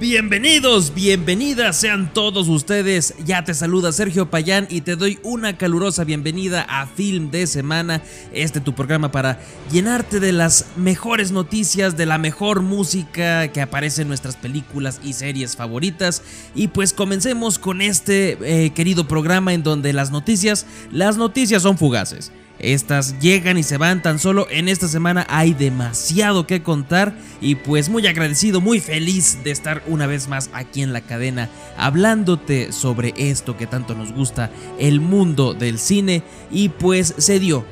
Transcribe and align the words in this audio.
Bienvenidos, 0.00 0.94
bienvenidas 0.94 1.78
sean 1.78 2.14
todos 2.14 2.48
ustedes. 2.48 3.14
Ya 3.26 3.44
te 3.44 3.52
saluda 3.52 3.92
Sergio 3.92 4.30
Payán 4.30 4.66
y 4.70 4.80
te 4.80 4.96
doy 4.96 5.18
una 5.22 5.58
calurosa 5.58 6.04
bienvenida 6.04 6.64
a 6.66 6.86
Film 6.86 7.30
de 7.30 7.46
Semana, 7.46 8.00
este 8.32 8.62
tu 8.62 8.74
programa 8.74 9.12
para 9.12 9.38
llenarte 9.70 10.18
de 10.18 10.32
las 10.32 10.68
mejores 10.76 11.32
noticias, 11.32 11.98
de 11.98 12.06
la 12.06 12.16
mejor 12.16 12.62
música 12.62 13.48
que 13.48 13.60
aparece 13.60 14.00
en 14.00 14.08
nuestras 14.08 14.36
películas 14.36 15.02
y 15.04 15.12
series 15.12 15.54
favoritas. 15.54 16.22
Y 16.54 16.68
pues 16.68 16.94
comencemos 16.94 17.58
con 17.58 17.82
este 17.82 18.38
eh, 18.40 18.70
querido 18.70 19.06
programa 19.06 19.52
en 19.52 19.62
donde 19.62 19.92
las 19.92 20.10
noticias, 20.10 20.64
las 20.90 21.18
noticias 21.18 21.60
son 21.60 21.76
fugaces. 21.76 22.32
Estas 22.60 23.18
llegan 23.20 23.56
y 23.56 23.62
se 23.62 23.78
van 23.78 24.02
tan 24.02 24.18
solo 24.18 24.46
en 24.50 24.68
esta 24.68 24.86
semana 24.86 25.26
hay 25.30 25.54
demasiado 25.54 26.46
que 26.46 26.62
contar 26.62 27.14
y 27.40 27.54
pues 27.54 27.88
muy 27.88 28.06
agradecido, 28.06 28.60
muy 28.60 28.80
feliz 28.80 29.38
de 29.42 29.50
estar 29.50 29.82
una 29.86 30.06
vez 30.06 30.28
más 30.28 30.50
aquí 30.52 30.82
en 30.82 30.92
la 30.92 31.00
cadena 31.00 31.48
hablándote 31.78 32.72
sobre 32.72 33.14
esto 33.16 33.56
que 33.56 33.66
tanto 33.66 33.94
nos 33.94 34.12
gusta, 34.12 34.50
el 34.78 35.00
mundo 35.00 35.54
del 35.54 35.78
cine 35.78 36.22
y 36.50 36.68
pues 36.68 37.14
se 37.16 37.40
dio, 37.40 37.64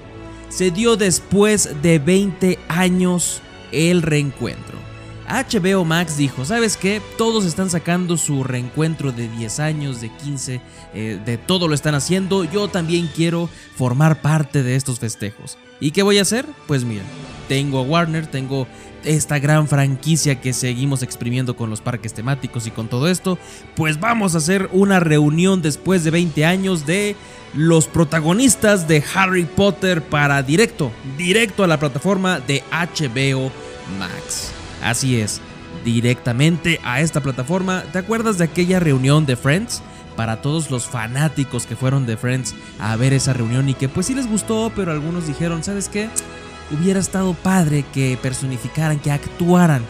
se 0.49 0.71
dio 0.71 0.97
después 0.97 1.83
de 1.83 1.99
20 1.99 2.59
años 2.69 3.43
el 3.73 4.01
reencuentro. 4.01 4.79
HBO 5.29 5.85
Max 5.85 6.17
dijo, 6.17 6.47
¿sabes 6.47 6.79
qué? 6.79 7.03
Todos 7.19 7.45
están 7.45 7.69
sacando 7.69 8.17
su 8.17 8.45
reencuentro 8.45 9.13
de 9.13 9.29
10 9.29 9.61
años, 9.61 10.01
de 10.01 10.09
15, 10.09 10.63
eh, 10.95 11.21
de 11.25 11.39
todo 11.39 11.69
lo 11.69 11.75
están 11.75 11.95
haciendo, 11.95 12.45
yo 12.45 12.69
también 12.69 13.11
quiero 13.15 13.49
formar 13.77 14.21
parte 14.21 14.63
de 14.63 14.77
estos 14.77 14.99
festejos. 14.99 15.59
¿Y 15.81 15.93
qué 15.93 16.03
voy 16.03 16.19
a 16.19 16.23
hacer? 16.23 16.47
Pues 16.67 16.85
mira, 16.85 17.05
tengo 17.49 17.79
a 17.79 17.83
Warner, 17.83 18.27
tengo 18.27 18.67
esta 19.05 19.39
gran 19.39 19.69
franquicia 19.69 20.41
que 20.41 20.53
seguimos 20.53 21.03
exprimiendo 21.03 21.57
con 21.57 21.71
los 21.71 21.81
parques 21.81 22.15
temáticos 22.15 22.67
y 22.67 22.71
con 22.71 22.89
todo 22.89 23.09
esto, 23.09 23.39
pues 23.77 24.01
vamos 24.01 24.35
a 24.35 24.39
hacer 24.39 24.69
una 24.73 25.01
reunión 25.01 25.63
después 25.63 26.05
de 26.05 26.11
20 26.11 26.45
años 26.45 26.85
de 26.85 27.17
los 27.55 27.87
protagonistas 27.87 28.89
de 28.89 29.03
Harry 29.15 29.45
Potter 29.45 30.03
para 30.03 30.43
directo, 30.43 30.91
directo 31.17 31.65
a 31.65 31.67
la 31.67 31.79
plataforma 31.79 32.41
de 32.41 32.63
HBO 32.71 33.51
Max. 33.99 34.53
Así 34.83 35.21
es, 35.21 35.41
directamente 35.85 36.81
a 36.85 37.01
esta 37.01 37.23
plataforma. 37.23 37.85
¿Te 37.93 37.99
acuerdas 37.99 38.39
de 38.39 38.45
aquella 38.45 38.81
reunión 38.81 39.27
de 39.27 39.37
Friends? 39.37 39.83
Para 40.19 40.43
todos 40.43 40.71
los 40.71 40.87
fanáticos 40.87 41.65
que 41.65 41.77
fueron 41.77 42.05
de 42.05 42.17
Friends 42.17 42.55
a 42.81 42.97
ver 42.97 43.13
esa 43.13 43.33
reunión 43.33 43.69
y 43.69 43.75
que 43.75 43.89
pues 43.89 44.07
sí 44.07 44.15
les 44.15 44.29
gustó, 44.29 44.73
pero 44.75 44.91
algunos 44.91 45.29
dijeron, 45.29 45.63
¿sabes 45.63 45.89
qué? 45.89 46.09
Hubiera 46.73 46.99
estado 46.99 47.35
padre 47.35 47.85
que 47.95 48.19
personificaran, 48.21 48.99
que 48.99 49.13
actuaran 49.13 49.83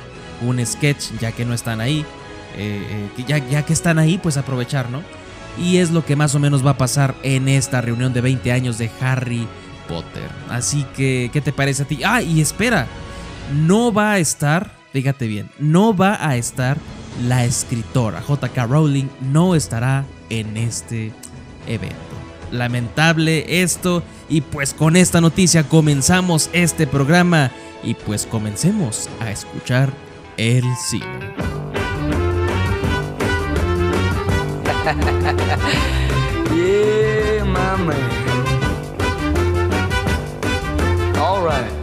un 0.43 0.65
sketch, 0.65 1.13
ya 1.19 1.33
que 1.33 1.47
no 1.47 1.55
están 1.55 1.81
ahí. 1.81 2.05
Eh, 2.59 3.09
eh, 3.19 3.25
ya, 3.27 3.39
ya 3.39 3.65
que 3.65 3.73
están 3.73 3.99
ahí, 3.99 4.19
pues 4.19 4.37
aprovechar, 4.37 4.91
¿no? 4.91 5.03
Y 5.59 5.79
es 5.79 5.91
lo 5.91 6.05
que 6.05 6.15
más 6.15 6.35
o 6.35 6.39
menos 6.39 6.65
va 6.65 6.73
a 6.73 6.79
pasar 6.79 7.15
en 7.23 7.49
esta 7.49 7.81
reunión 7.81 8.13
de 8.13 8.21
20 8.21 8.53
años 8.53 8.77
de 8.77 8.91
Harry 9.01 9.49
Potter. 9.89 10.31
Así 10.51 10.85
que, 10.95 11.31
¿qué 11.33 11.41
te 11.41 11.53
parece 11.53 11.85
a 11.85 11.87
ti? 11.87 12.01
Ah, 12.05 12.21
y 12.21 12.41
espera, 12.41 12.87
no 13.67 13.93
va 13.93 14.13
a 14.13 14.19
estar 14.19 14.79
fíjate 14.93 15.27
bien, 15.27 15.51
no 15.59 15.95
va 15.95 16.19
a 16.27 16.37
estar 16.37 16.79
la 17.23 17.45
escritora 17.45 18.23
JK 18.27 18.57
Rowling, 18.69 19.07
no 19.21 19.55
estará 19.55 20.05
en 20.31 20.57
este 20.57 21.13
evento. 21.67 21.97
Lamentable 22.51 23.63
esto 23.63 24.03
y 24.29 24.41
pues 24.41 24.73
con 24.75 24.97
esta 24.97 25.21
noticia 25.21 25.65
comenzamos 25.65 26.49
este 26.53 26.87
programa 26.87 27.51
y 27.83 27.95
pues 27.95 28.27
comencemos 28.27 29.09
a 29.21 29.31
escuchar 29.31 29.93
el 30.37 30.65
cine. 30.77 31.07
yeah. 41.49 41.78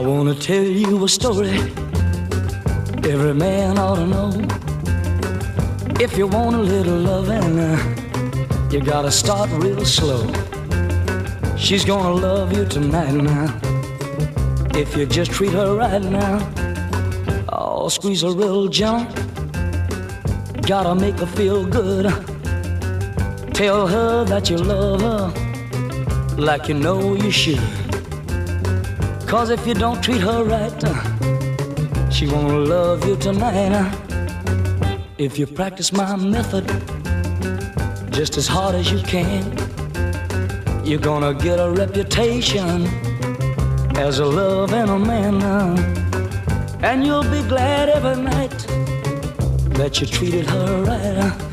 Wanna 0.00 0.34
tell 0.34 0.64
you 0.64 1.04
a 1.04 1.08
story 1.08 1.58
every 3.04 3.34
man 3.34 3.76
ought 3.76 3.96
to 3.96 4.06
know. 4.06 4.30
If 6.00 6.16
you 6.16 6.26
want 6.26 6.56
a 6.56 6.58
little 6.58 6.96
loving, 6.96 7.58
you 8.72 8.80
gotta 8.80 9.10
start 9.10 9.50
real 9.50 9.84
slow. 9.84 10.26
She's 11.56 11.84
gonna 11.84 12.14
love 12.14 12.52
you 12.56 12.64
tonight 12.64 13.12
now. 13.12 13.60
If 14.74 14.96
you 14.96 15.04
just 15.04 15.32
treat 15.32 15.52
her 15.52 15.74
right 15.74 16.02
now, 16.02 16.38
oh, 17.52 17.88
squeeze 17.88 18.22
her 18.22 18.32
real 18.32 18.68
gentle. 18.68 19.12
Gotta 20.62 20.94
make 20.94 21.18
her 21.18 21.26
feel 21.26 21.66
good. 21.66 22.06
Tell 23.52 23.86
her 23.86 24.24
that 24.24 24.48
you 24.48 24.56
love 24.56 25.00
her 25.02 26.36
like 26.38 26.68
you 26.68 26.74
know 26.74 27.14
you 27.14 27.30
should. 27.30 27.79
Cause 29.30 29.50
if 29.50 29.64
you 29.64 29.74
don't 29.74 30.02
treat 30.02 30.20
her 30.22 30.42
right, 30.42 30.82
she 32.12 32.26
won't 32.26 32.66
love 32.66 33.06
you 33.06 33.14
tonight. 33.16 33.88
If 35.18 35.38
you 35.38 35.46
practice 35.46 35.92
my 35.92 36.16
method 36.16 36.66
just 38.10 38.36
as 38.36 38.48
hard 38.48 38.74
as 38.74 38.90
you 38.90 39.00
can, 39.02 39.44
you're 40.84 40.98
gonna 40.98 41.32
get 41.32 41.60
a 41.60 41.70
reputation 41.70 42.88
as 43.96 44.18
a 44.18 44.26
love 44.26 44.74
and 44.74 44.90
a 44.90 44.98
man. 44.98 45.40
And 46.82 47.06
you'll 47.06 47.22
be 47.22 47.42
glad 47.42 47.88
every 47.88 48.20
night 48.20 48.58
that 49.78 50.00
you 50.00 50.08
treated 50.08 50.46
her 50.46 50.82
right. 50.82 51.49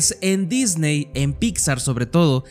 Pues 0.00 0.16
en 0.22 0.48
Disney, 0.48 1.10
en 1.12 1.34
Pixar 1.34 1.78
sobre 1.78 2.06
todo, 2.06 2.44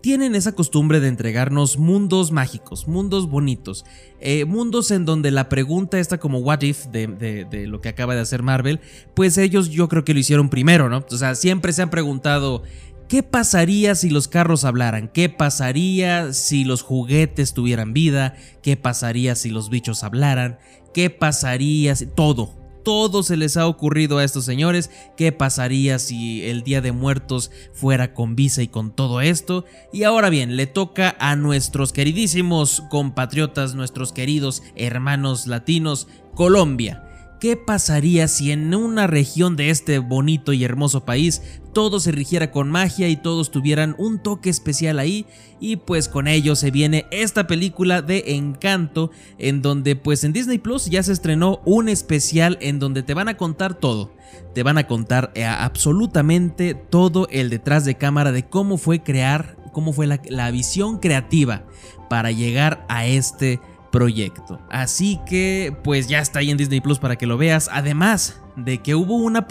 tienen 0.00 0.34
esa 0.34 0.52
costumbre 0.52 0.98
de 0.98 1.08
entregarnos 1.08 1.76
mundos 1.76 2.32
mágicos, 2.32 2.88
mundos 2.88 3.28
bonitos, 3.28 3.84
eh, 4.18 4.46
mundos 4.46 4.90
en 4.90 5.04
donde 5.04 5.30
la 5.30 5.50
pregunta 5.50 5.98
está 5.98 6.16
como 6.16 6.38
what 6.38 6.62
if 6.62 6.86
de, 6.86 7.06
de- 7.06 7.66
lo 7.66 7.82
que 7.82 7.90
acaba 7.90 8.14
de 8.14 8.22
hacer 8.22 8.42
Marvel, 8.42 8.80
pues 9.12 9.36
ellos 9.36 9.68
yo 9.68 9.88
creo 9.88 10.06
que 10.06 10.14
lo 10.14 10.20
hicieron 10.20 10.48
primero, 10.48 10.88
¿no? 10.88 11.04
O 11.10 11.16
sea, 11.18 11.34
siempre 11.34 11.74
se 11.74 11.82
han 11.82 11.90
preguntado... 11.90 12.62
¿Qué 13.08 13.24
pasaría 13.24 13.96
si 13.96 14.08
los 14.08 14.28
carros 14.28 14.64
hablaran? 14.64 15.08
¿Qué 15.12 15.28
pasaría 15.28 16.32
si 16.32 16.62
los 16.62 16.82
juguetes 16.82 17.54
tuvieran 17.54 17.92
vida? 17.92 18.36
¿Qué 18.62 18.76
pasaría 18.76 19.34
si 19.34 19.50
los 19.50 19.68
bichos 19.68 20.04
hablaran? 20.04 20.60
¿Qué 20.94 21.10
pasaría 21.10 21.96
si... 21.96 22.06
Todo, 22.06 22.54
todo 22.82 23.22
se 23.22 23.36
les 23.36 23.56
ha 23.56 23.66
ocurrido 23.66 24.18
a 24.18 24.24
estos 24.24 24.44
señores. 24.44 24.90
¿Qué 25.16 25.32
pasaría 25.32 25.98
si 25.98 26.44
el 26.44 26.62
Día 26.62 26.80
de 26.80 26.92
Muertos 26.92 27.50
fuera 27.72 28.14
con 28.14 28.36
visa 28.36 28.62
y 28.62 28.68
con 28.68 28.94
todo 28.94 29.20
esto? 29.20 29.64
Y 29.92 30.04
ahora 30.04 30.30
bien, 30.30 30.56
le 30.56 30.66
toca 30.66 31.16
a 31.18 31.36
nuestros 31.36 31.92
queridísimos 31.92 32.82
compatriotas, 32.90 33.74
nuestros 33.74 34.12
queridos 34.12 34.62
hermanos 34.76 35.46
latinos, 35.46 36.08
Colombia. 36.34 37.09
¿Qué 37.40 37.56
pasaría 37.56 38.28
si 38.28 38.52
en 38.52 38.74
una 38.74 39.06
región 39.06 39.56
de 39.56 39.70
este 39.70 39.98
bonito 39.98 40.52
y 40.52 40.62
hermoso 40.62 41.06
país 41.06 41.40
todo 41.72 41.98
se 41.98 42.12
rigiera 42.12 42.50
con 42.50 42.70
magia 42.70 43.08
y 43.08 43.16
todos 43.16 43.50
tuvieran 43.50 43.94
un 43.96 44.18
toque 44.18 44.50
especial 44.50 44.98
ahí? 44.98 45.24
Y 45.58 45.76
pues 45.76 46.10
con 46.10 46.28
ello 46.28 46.54
se 46.54 46.70
viene 46.70 47.06
esta 47.10 47.46
película 47.46 48.02
de 48.02 48.34
Encanto 48.34 49.10
en 49.38 49.62
donde 49.62 49.96
pues 49.96 50.22
en 50.22 50.34
Disney 50.34 50.58
Plus 50.58 50.90
ya 50.90 51.02
se 51.02 51.12
estrenó 51.12 51.62
un 51.64 51.88
especial 51.88 52.58
en 52.60 52.78
donde 52.78 53.02
te 53.02 53.14
van 53.14 53.28
a 53.28 53.38
contar 53.38 53.72
todo. 53.72 54.12
Te 54.54 54.62
van 54.62 54.76
a 54.76 54.86
contar 54.86 55.32
eh, 55.34 55.46
absolutamente 55.46 56.74
todo 56.74 57.26
el 57.30 57.48
detrás 57.48 57.86
de 57.86 57.94
cámara 57.94 58.32
de 58.32 58.46
cómo 58.50 58.76
fue 58.76 59.02
crear, 59.02 59.56
cómo 59.72 59.94
fue 59.94 60.06
la, 60.06 60.20
la 60.28 60.50
visión 60.50 60.98
creativa 60.98 61.64
para 62.10 62.32
llegar 62.32 62.84
a 62.90 63.06
este 63.06 63.60
proyecto. 63.90 64.60
Así 64.70 65.20
que 65.26 65.76
pues 65.84 66.08
ya 66.08 66.20
está 66.20 66.40
ahí 66.40 66.50
en 66.50 66.56
Disney 66.56 66.80
Plus 66.80 66.98
para 66.98 67.16
que 67.16 67.26
lo 67.26 67.36
veas. 67.36 67.68
Además 67.72 68.40
de 68.56 68.78
que 68.78 68.94
hubo 68.94 69.16
una 69.16 69.46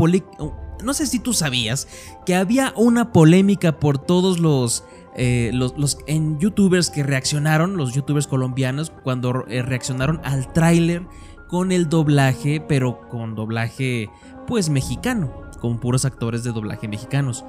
No 0.83 0.93
sé 0.93 1.05
si 1.05 1.19
tú 1.19 1.33
sabías 1.33 1.87
que 2.25 2.35
había 2.35 2.73
una 2.75 3.11
polémica 3.11 3.79
por 3.79 3.97
todos 3.97 4.39
los... 4.39 4.83
Eh, 5.15 5.51
los, 5.53 5.97
en 6.07 6.39
youtubers 6.39 6.89
que 6.89 7.03
reaccionaron, 7.03 7.75
los 7.75 7.93
youtubers 7.93 8.25
colombianos, 8.25 8.93
cuando 9.03 9.43
eh, 9.49 9.61
reaccionaron 9.63 10.21
al 10.23 10.53
tráiler 10.53 11.05
con 11.49 11.73
el 11.73 11.89
doblaje, 11.89 12.61
pero 12.61 13.01
con 13.09 13.35
doblaje 13.35 14.09
pues 14.47 14.69
mexicano, 14.69 15.33
con 15.59 15.79
puros 15.79 16.05
actores 16.05 16.45
de 16.45 16.51
doblaje 16.51 16.87
mexicanos 16.87 17.43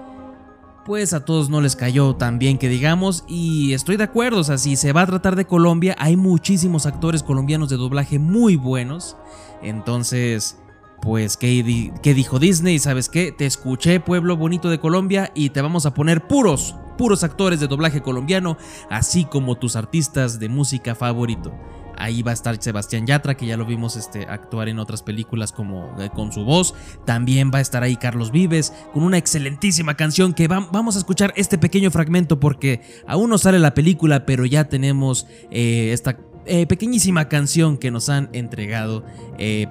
pues 0.91 1.13
a 1.13 1.25
todos 1.25 1.51
no 1.51 1.61
les 1.61 1.77
cayó 1.77 2.17
tan 2.17 2.41
bien 2.41 2.59
que 2.59 2.69
digamos 2.69 3.23
y 3.29 3.75
estoy 3.75 3.97
de 3.97 4.03
acuerdo, 4.03 4.41
o 4.41 4.43
sea, 4.43 4.59
si 4.59 4.75
se 4.75 4.93
va 4.93 5.03
a 5.03 5.07
tratar 5.07 5.37
de 5.37 5.45
Colombia, 5.45 5.95
hay 6.01 6.17
muchísimos 6.17 6.85
actores 6.85 7.23
colombianos 7.23 7.69
de 7.69 7.77
doblaje 7.77 8.19
muy 8.19 8.57
buenos, 8.57 9.17
entonces, 9.63 10.59
pues, 11.01 11.37
¿qué, 11.37 11.93
¿qué, 12.03 12.13
dijo 12.13 12.41
Disney? 12.41 12.81
¿Sabes 12.81 13.09
qué? 13.09 13.31
Te 13.31 13.47
escuché, 13.47 14.01
pueblo 14.01 14.37
bonito 14.37 14.69
de 14.69 14.81
Colombia, 14.81 15.31
y 15.33 15.51
te 15.51 15.63
vamos 15.63 15.87
a 15.87 15.95
poner 15.95 16.27
puros, 16.27 16.75
puros 16.99 17.23
actores 17.23 17.61
de 17.61 17.69
doblaje 17.69 18.03
colombiano, 18.03 18.57
así 18.91 19.25
como 19.27 19.59
tus 19.59 19.77
artistas 19.77 20.41
de 20.41 20.49
música 20.49 20.97
favorito. 20.97 21.53
Ahí 22.00 22.23
va 22.23 22.31
a 22.31 22.35
estar 22.35 22.61
Sebastián 22.61 23.06
Yatra, 23.06 23.37
que 23.37 23.47
ya 23.47 23.56
lo 23.56 23.67
vimos 23.67 23.97
este, 23.97 24.26
actuar 24.26 24.69
en 24.69 24.79
otras 24.79 25.02
películas 25.02 25.52
como 25.52 25.94
eh, 26.00 26.11
con 26.14 26.32
su 26.32 26.44
voz. 26.44 26.75
También 27.05 27.50
va 27.52 27.58
a 27.58 27.61
estar 27.61 27.82
ahí 27.82 27.97
Carlos 27.97 28.32
Vives 28.32 28.73
con 28.93 29.02
una 29.02 29.19
excelentísima 29.19 29.97
canción 29.97 30.32
que 30.32 30.49
vamos 30.49 30.97
a 30.97 30.99
escuchar 30.99 31.32
este 31.37 31.58
pequeño 31.58 31.91
fragmento 31.91 32.41
porque 32.41 32.81
aún 33.06 33.31
no 33.31 33.38
sale 33.38 33.58
la 33.58 33.75
película, 33.75 34.26
pero 34.26 34.44
ya 34.47 34.64
tenemos 34.64 35.26
eh, 35.50 35.91
esta 35.93 36.17
eh, 36.47 36.67
pequeñísima 36.67 37.29
canción 37.29 37.76
que 37.76 37.91
nos 37.91 38.08
han 38.08 38.29
entregado 38.32 39.05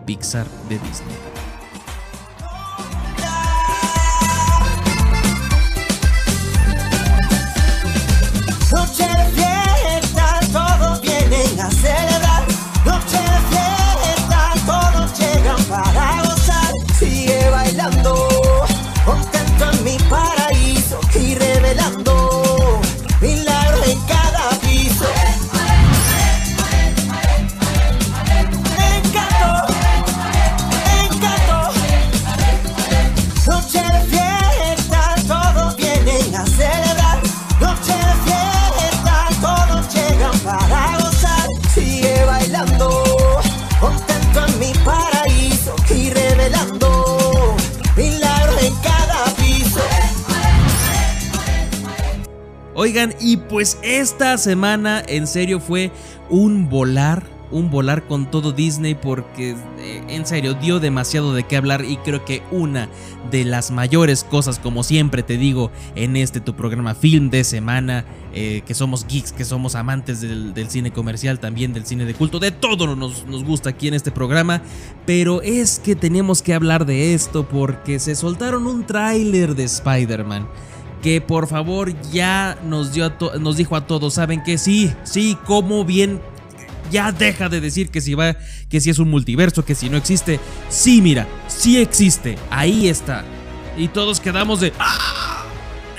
Pixar 0.06 0.48
de 0.70 0.80
Disney. 0.80 1.39
Y 53.20 53.38
pues 53.38 53.78
esta 53.82 54.38
semana 54.38 55.02
en 55.08 55.26
serio 55.26 55.62
fue 55.62 55.92
un 56.30 56.70
volar, 56.70 57.24
un 57.50 57.72
volar 57.72 58.06
con 58.08 58.30
todo 58.30 58.52
Disney 58.52 58.94
porque 58.94 59.56
eh, 59.80 60.04
en 60.10 60.26
serio 60.26 60.54
dio 60.54 60.82
demasiado 60.82 61.34
de 61.34 61.44
qué 61.44 61.56
hablar 61.56 61.86
y 61.86 61.96
creo 61.98 62.26
que 62.26 62.44
una 62.52 62.90
de 63.32 63.46
las 63.46 63.72
mayores 63.72 64.26
cosas, 64.26 64.60
como 64.60 64.84
siempre 64.84 65.24
te 65.24 65.38
digo 65.38 65.72
en 65.96 66.18
este 66.18 66.42
tu 66.42 66.56
programa 66.56 66.94
Film 66.94 67.30
de 67.30 67.46
Semana, 67.46 68.04
eh, 68.34 68.64
que 68.66 68.74
somos 68.74 69.08
geeks, 69.08 69.32
que 69.32 69.46
somos 69.46 69.76
amantes 69.76 70.20
del, 70.20 70.70
cine 70.70 70.92
comercial, 70.92 71.40
también 71.40 71.72
del 71.72 71.86
cine 71.86 72.04
de 72.04 72.14
culto, 72.14 72.40
de 72.40 72.52
todo 72.52 72.96
nos, 72.98 73.26
nos 73.28 73.46
gusta 73.46 73.70
aquí 73.70 73.88
en 73.88 73.94
este 73.94 74.12
programa, 74.12 74.62
pero 75.06 75.42
es 75.42 75.80
que 75.80 75.96
tenemos 75.96 76.42
que 76.42 76.54
hablar 76.54 76.86
de 76.86 77.14
esto 77.14 77.48
porque 77.48 77.98
se 78.00 78.16
soltaron 78.16 78.68
un 78.68 78.86
tráiler 78.86 79.56
de 79.56 79.64
Spider-Man 79.64 80.48
que 81.02 81.22
por 81.22 81.48
favor 81.48 81.94
ya 82.12 82.58
nos, 82.64 82.94
dio 82.94 83.14
nos 83.40 83.58
dijo 83.58 83.76
a 83.76 83.88
todos, 83.88 84.16
saben 84.16 84.44
que 84.44 84.58
sí, 84.58 84.94
sí, 85.04 85.38
como 85.46 85.86
bien, 85.86 86.22
ya 86.92 87.12
deja 87.12 87.50
de 87.50 87.62
decir 87.62 87.90
que 87.90 88.02
si 88.02 88.14
va, 88.16 88.36
que 88.70 88.82
si 88.82 88.90
es 88.90 89.00
un 89.00 89.10
multiverso, 89.10 89.64
que 89.64 89.76
si 89.76 89.90
no 89.90 89.98
existe, 89.98 90.40
sí, 90.70 91.02
mira, 91.02 91.28
sí 91.48 91.78
existe, 91.78 92.38
ahí 92.50 92.88
está. 92.88 93.24
Y 93.78 93.88
todos 93.88 94.20
quedamos 94.20 94.60
de, 94.60 94.74
¡Ah! 94.80 95.46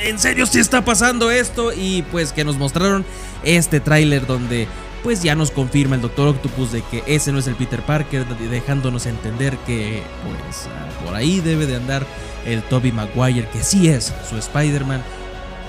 ¿En 0.03 0.19
serio 0.19 0.47
sí 0.47 0.59
está 0.59 0.85
pasando 0.85 1.31
esto? 1.31 1.73
Y 1.73 2.03
pues 2.11 2.33
que 2.33 2.45
nos 2.45 2.57
mostraron 2.57 3.05
este 3.45 3.81
tráiler 3.81 4.27
donde 4.27 4.67
pues 5.03 5.23
ya 5.23 5.35
nos 5.35 5.51
confirma 5.51 5.97
el 5.97 6.03
Doctor 6.03 6.29
Octopus 6.29 6.73
de 6.73 6.83
que 6.83 7.03
ese 7.07 7.33
no 7.33 7.39
es 7.39 7.47
el 7.47 7.55
Peter 7.55 7.81
Parker, 7.83 8.27
dejándonos 8.27 9.07
entender 9.07 9.57
que 9.59 10.03
pues 10.25 10.69
por 11.05 11.15
ahí 11.15 11.41
debe 11.41 11.67
de 11.67 11.77
andar 11.77 12.07
el 12.47 12.63
Toby 12.63 12.93
Maguire, 12.93 13.49
que 13.49 13.63
sí 13.63 13.89
es 13.89 14.13
su 14.29 14.37
Spider-Man. 14.37 15.03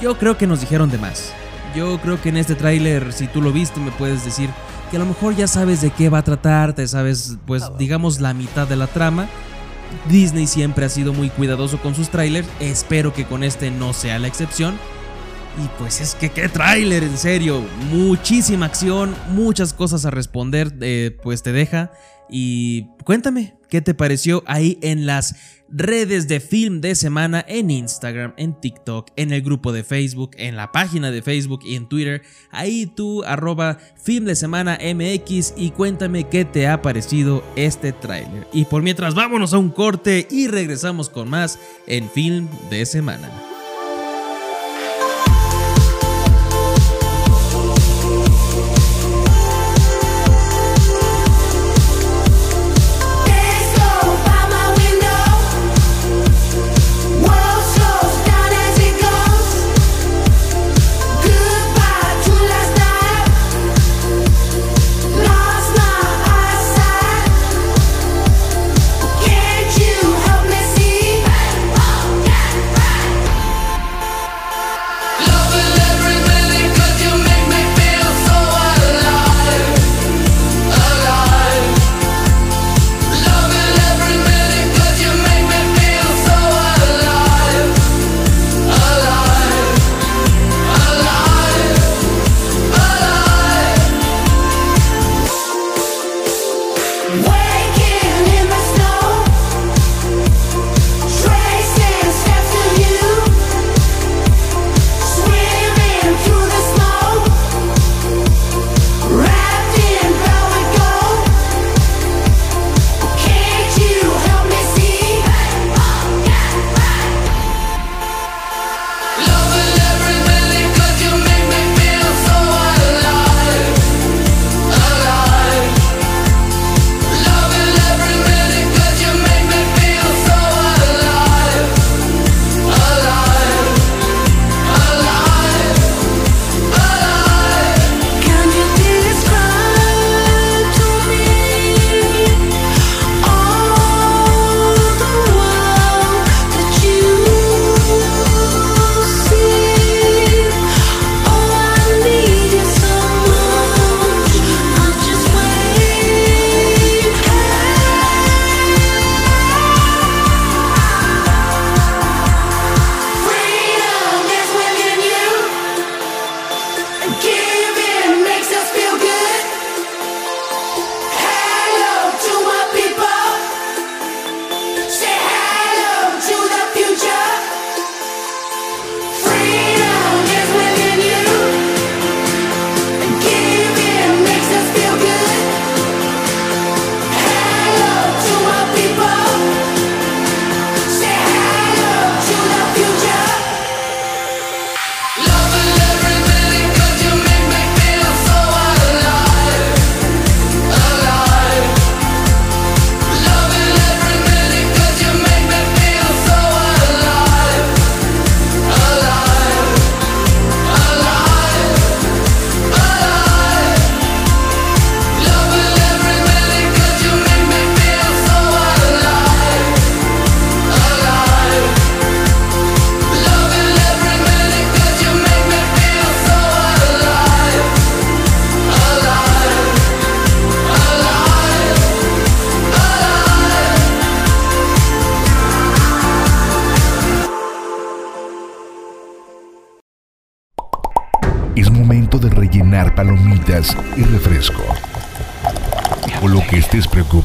Yo 0.02 0.18
creo 0.18 0.38
que 0.38 0.48
nos 0.48 0.62
dijeron 0.62 0.90
de 0.90 0.98
más. 0.98 1.34
Yo 1.76 2.00
creo 2.02 2.22
que 2.22 2.30
en 2.30 2.38
este 2.38 2.56
tráiler, 2.56 3.14
si 3.14 3.28
tú 3.28 3.42
lo 3.42 3.54
viste, 3.54 3.80
me 3.80 3.92
puedes 3.92 4.26
decir 4.26 4.50
que 4.90 4.98
a 4.98 5.00
lo 5.00 5.06
mejor 5.06 5.36
ya 5.36 5.48
sabes 5.48 5.82
de 5.82 5.92
qué 5.92 6.10
va 6.10 6.18
a 6.18 6.24
tratar, 6.24 6.74
te 6.74 6.86
sabes, 6.88 7.38
pues 7.48 7.64
digamos, 7.78 8.20
la 8.20 8.34
mitad 8.34 8.68
de 8.68 8.76
la 8.76 8.88
trama. 8.88 9.28
Disney 10.10 10.48
siempre 10.48 10.86
ha 10.86 10.90
sido 10.90 11.14
muy 11.14 11.30
cuidadoso 11.30 11.78
con 11.82 11.96
sus 11.96 12.10
trailers, 12.10 12.48
espero 12.60 13.14
que 13.14 13.26
con 13.26 13.44
este 13.44 13.72
no 13.72 13.94
sea 13.94 14.20
la 14.20 14.28
excepción. 14.28 14.78
Y 15.58 15.68
pues 15.78 16.00
es 16.00 16.16
que 16.16 16.30
qué 16.30 16.48
tráiler, 16.48 17.04
en 17.04 17.18
serio, 17.18 17.62
muchísima 17.92 18.68
acción, 18.68 19.14
muchas 19.30 19.74
cosas 19.74 20.06
a 20.06 20.12
responder, 20.12 20.74
eh, 20.82 21.18
pues 21.22 21.44
te 21.44 21.52
deja. 21.52 21.92
Y 22.30 22.88
cuéntame, 23.04 23.56
¿qué 23.70 23.82
te 23.82 23.94
pareció 23.94 24.42
ahí 24.48 24.80
en 24.82 25.06
las 25.06 25.36
redes 25.68 26.30
de 26.30 26.40
film 26.40 26.80
de 26.80 26.96
semana 26.96 27.44
en 27.46 27.70
Instagram, 27.70 28.34
en 28.38 28.54
TikTok, 28.54 29.10
en 29.18 29.34
el 29.34 29.42
grupo 29.42 29.74
de 29.74 29.84
Facebook, 29.84 30.32
en 30.38 30.56
la 30.56 30.72
página 30.72 31.12
de 31.12 31.22
Facebook 31.22 31.60
y 31.66 31.76
en 31.76 31.90
Twitter? 31.90 32.22
Ahí 32.50 32.86
tú 32.86 33.24
arroba 33.26 33.80
film 34.02 34.24
de 34.24 34.36
semana 34.38 34.80
MX 34.82 35.56
y 35.58 35.72
cuéntame 35.72 36.30
qué 36.30 36.46
te 36.46 36.70
ha 36.70 36.82
parecido 36.82 37.44
este 37.58 37.92
tráiler. 37.92 38.48
Y 38.54 38.64
por 38.64 38.82
mientras 38.82 39.14
vámonos 39.14 39.54
a 39.54 39.58
un 39.58 39.70
corte 39.70 40.26
y 40.32 40.48
regresamos 40.48 41.10
con 41.10 41.30
más 41.30 41.60
en 41.88 42.10
film 42.10 42.48
de 42.70 42.86
semana. 42.86 43.51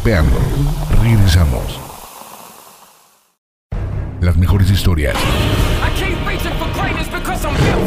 Preocupando, 0.07 0.39
regresamos. 1.03 1.81
Las 4.21 4.37
mejores 4.37 4.71
historias. 4.71 5.17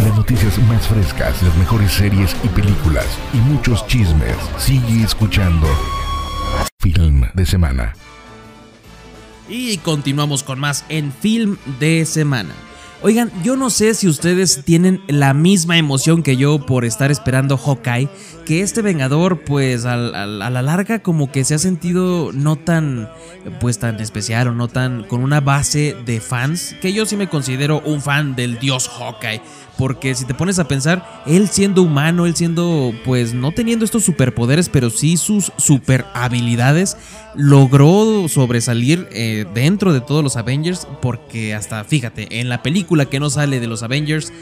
Las 0.03 0.15
noticias 0.17 0.57
más 0.67 0.85
frescas, 0.85 1.41
las 1.41 1.55
mejores 1.55 1.93
series 1.93 2.35
y 2.43 2.49
películas 2.49 3.05
y 3.33 3.37
muchos 3.37 3.87
chismes. 3.87 4.35
Sigue 4.57 5.03
escuchando 5.03 5.67
Film 6.79 7.23
de 7.33 7.45
Semana. 7.45 7.93
Y 9.47 9.77
continuamos 9.77 10.43
con 10.43 10.59
más 10.59 10.83
en 10.89 11.13
Film 11.13 11.55
de 11.79 12.05
Semana. 12.05 12.53
Oigan, 13.01 13.31
yo 13.43 13.55
no 13.55 13.69
sé 13.69 13.93
si 13.93 14.09
ustedes 14.09 14.63
tienen 14.65 15.01
la 15.07 15.33
misma 15.33 15.77
emoción 15.77 16.21
que 16.21 16.35
yo 16.35 16.65
por 16.65 16.83
estar 16.83 17.11
esperando 17.11 17.57
Hawkeye, 17.57 18.09
que 18.45 18.59
este 18.59 18.81
Vengador 18.81 19.45
pues 19.45 19.85
a, 19.85 19.95
la 19.95 20.61
larga 20.61 20.99
como 20.99 21.31
que 21.31 21.45
se 21.45 21.55
ha 21.55 21.59
sentido 21.59 22.31
no 22.33 22.57
tan 22.57 23.09
pues 23.61 23.79
tan 23.79 24.01
especial 24.01 24.49
o 24.49 24.53
no 24.53 24.67
tan 24.67 25.03
con 25.03 25.23
una 25.23 25.39
base 25.39 25.95
de 26.05 26.19
fans, 26.19 26.75
que 26.81 26.91
yo 26.91 27.05
sí 27.05 27.15
me 27.15 27.29
considero 27.29 27.81
un 27.85 28.01
fan 28.01 28.35
del 28.35 28.59
dios 28.59 28.89
Hawkeye, 28.89 29.41
porque 29.79 30.13
si 30.13 30.25
te 30.25 30.33
pones 30.33 30.59
a 30.59 30.67
pensar, 30.67 31.23
él 31.25 31.47
siendo 31.47 31.83
humano, 31.83 32.25
él 32.25 32.35
siendo 32.35 32.93
pues 33.05 33.33
no 33.33 33.53
teniendo 33.53 33.85
estos 33.85 34.03
superpoderes, 34.03 34.67
pero 34.67 34.89
sí 34.89 35.15
sus 35.15 35.53
super 35.55 36.05
habilidades, 36.13 36.97
logró 37.33 38.27
sobresalir 38.27 39.07
eh, 39.13 39.45
dentro 39.53 39.93
de 39.93 40.01
todos 40.01 40.21
los 40.21 40.35
Avengers, 40.35 40.85
porque 41.01 41.55
hasta 41.55 41.81
fíjate, 41.85 42.41
en 42.41 42.49
la 42.49 42.61
película 42.61 43.05
que 43.05 43.21
no 43.21 43.29
sale 43.29 43.61
de 43.61 43.67
los 43.67 43.81
Avengers, 43.81 44.33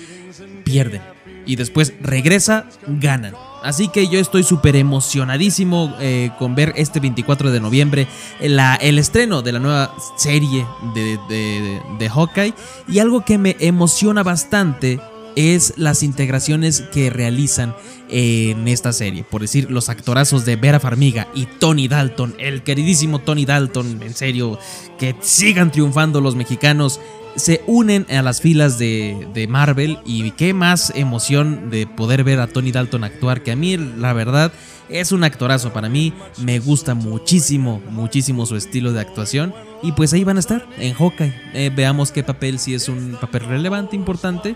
pierden. 0.63 1.03
Y 1.45 1.55
después 1.55 1.93
regresa, 2.01 2.65
ganan. 2.87 3.35
Así 3.63 3.89
que 3.89 4.07
yo 4.07 4.19
estoy 4.19 4.41
súper 4.41 4.75
emocionadísimo 4.75 5.95
eh, 5.99 6.31
con 6.39 6.55
ver 6.55 6.73
este 6.77 6.99
24 6.99 7.51
de 7.51 7.59
noviembre 7.59 8.07
la, 8.41 8.75
el 8.75 8.97
estreno 8.97 9.43
de 9.43 9.51
la 9.51 9.59
nueva 9.59 9.93
serie 10.17 10.65
de, 10.95 11.19
de, 11.29 11.81
de 11.99 12.09
Hawkeye. 12.09 12.55
Y 12.87 12.99
algo 12.99 13.23
que 13.23 13.37
me 13.37 13.55
emociona 13.59 14.23
bastante 14.23 14.99
es 15.37 15.75
las 15.77 16.01
integraciones 16.01 16.81
que 16.91 17.11
realizan 17.11 17.75
en 18.09 18.67
esta 18.67 18.91
serie. 18.91 19.23
Por 19.23 19.41
decir, 19.41 19.69
los 19.69 19.87
actorazos 19.87 20.45
de 20.45 20.55
Vera 20.55 20.79
Farmiga 20.79 21.27
y 21.35 21.45
Tony 21.45 21.87
Dalton, 21.87 22.35
el 22.39 22.63
queridísimo 22.63 23.19
Tony 23.19 23.45
Dalton, 23.45 24.01
en 24.01 24.15
serio, 24.15 24.57
que 24.97 25.15
sigan 25.21 25.71
triunfando 25.71 26.21
los 26.21 26.35
mexicanos 26.35 26.99
se 27.37 27.63
unen 27.67 28.05
a 28.09 28.21
las 28.21 28.41
filas 28.41 28.77
de, 28.77 29.27
de, 29.33 29.47
Marvel 29.47 29.99
y 30.05 30.31
qué 30.31 30.53
más 30.53 30.91
emoción 30.95 31.69
de 31.69 31.87
poder 31.87 32.23
ver 32.23 32.39
a 32.39 32.47
Tony 32.47 32.71
Dalton 32.71 33.03
actuar 33.03 33.43
que 33.43 33.51
a 33.51 33.55
mí 33.55 33.77
la 33.77 34.11
verdad 34.13 34.51
es 34.89 35.11
un 35.11 35.23
actorazo. 35.23 35.73
Para 35.73 35.89
mí, 35.89 36.13
me 36.39 36.59
gusta 36.59 36.95
muchísimo, 36.95 37.81
muchísimo 37.89 38.45
su 38.45 38.55
estilo 38.55 38.93
de 38.93 39.01
actuación. 39.01 39.53
Y 39.83 39.91
pues 39.91 40.13
ahí 40.13 40.23
van 40.23 40.37
a 40.37 40.39
estar 40.39 40.67
en 40.79 40.93
Hawkeye, 40.93 41.33
eh, 41.53 41.71
veamos 41.75 42.11
qué 42.11 42.23
papel 42.23 42.57
si 42.57 42.73
es 42.73 42.89
un 42.89 43.17
papel 43.21 43.45
relevante, 43.45 43.95
importante, 43.95 44.55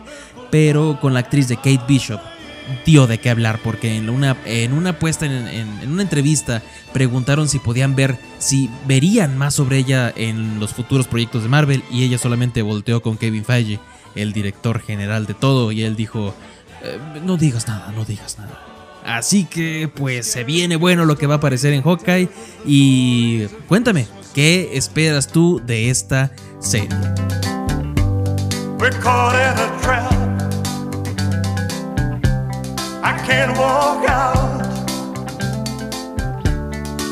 pero 0.50 1.00
con 1.00 1.14
la 1.14 1.20
actriz 1.20 1.48
de 1.48 1.58
Kate 1.58 1.82
Bishop 1.88 2.20
dio 2.86 3.08
de 3.08 3.20
qué 3.20 3.30
hablar 3.30 3.60
porque 3.64 3.96
en 3.96 4.10
una, 4.10 4.38
en 4.46 4.74
una 4.74 4.98
en, 5.02 5.48
en, 5.48 5.92
una 5.92 6.02
entrevista 6.02 6.62
preguntaron 6.94 7.48
si 7.48 7.60
podían 7.60 7.96
ver 7.96 8.18
si 8.40 8.70
verían 8.88 9.38
más 9.38 9.56
sobre 9.56 9.78
ella 9.78 10.12
en 10.16 10.60
los 10.60 10.74
futuros 10.74 11.08
proyectos 11.08 11.44
de 11.44 11.50
Marvel 11.50 11.84
y 11.92 12.04
ella 12.04 12.18
solamente 12.18 12.62
volteó 12.62 13.02
con 13.02 13.18
Kevin 13.18 13.46
Feige, 13.46 13.80
el 14.16 14.34
director 14.34 14.82
general 14.82 15.26
de 15.26 15.34
todo 15.34 15.72
y 15.72 15.84
él 15.84 15.96
dijo 15.96 16.34
eh, 16.84 17.00
no 17.24 17.38
digas 17.38 17.68
nada, 17.68 17.92
no 17.96 18.06
digas 18.06 18.38
nada. 18.40 18.60
Así 19.04 19.46
que 19.46 19.92
pues 19.94 20.28
se 20.28 20.44
viene 20.44 20.76
bueno 20.76 21.06
lo 21.06 21.18
que 21.18 21.28
va 21.28 21.36
a 21.36 21.38
aparecer 21.38 21.74
en 21.74 21.82
Hawkeye 21.82 22.30
y 22.66 23.46
cuéntame, 23.68 24.08
¿qué 24.34 24.72
esperas 24.74 25.28
tú 25.28 25.62
de 25.66 25.90
esta 25.90 26.32
serie? 26.60 26.90
Can't 33.32 33.58
walk 33.58 34.04
out 34.10 34.60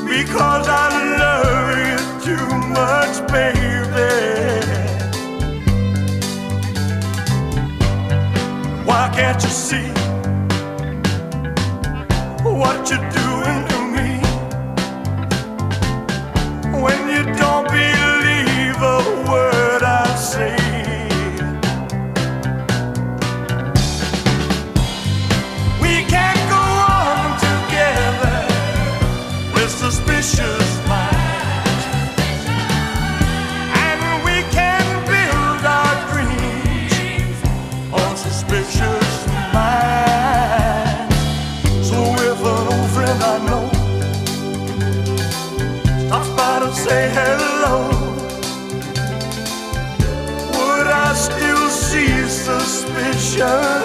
because 0.05 0.67
I 0.67 0.87
love 1.23 1.77
you 1.89 1.99
too 2.27 2.47
much, 2.77 3.15
baby. 3.35 4.11
Why 8.87 9.03
can't 9.17 9.41
you 9.45 9.53
see 9.67 9.89
what 12.43 12.89
you're 12.89 13.09
doing 13.11 13.28
show. 53.39 53.78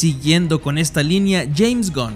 Siguiendo 0.00 0.62
con 0.62 0.78
esta 0.78 1.02
línea, 1.02 1.46
James 1.54 1.92
Gunn. 1.92 2.14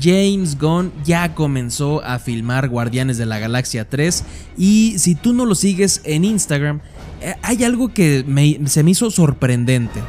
James 0.00 0.58
Gunn 0.58 0.92
ya 1.04 1.34
comenzó 1.34 2.04
a 2.04 2.18
filmar 2.18 2.68
Guardianes 2.68 3.18
de 3.18 3.26
la 3.26 3.38
Galaxia 3.38 3.88
3 3.88 4.24
y 4.56 4.98
si 4.98 5.14
tú 5.14 5.32
no 5.32 5.44
lo 5.44 5.54
sigues 5.54 6.00
en 6.04 6.24
Instagram, 6.24 6.80
eh, 7.20 7.34
hay 7.42 7.64
algo 7.64 7.92
que 7.92 8.24
se 8.66 8.82
me 8.82 8.90
hizo 8.90 9.10
sorprendente. 9.10 10.00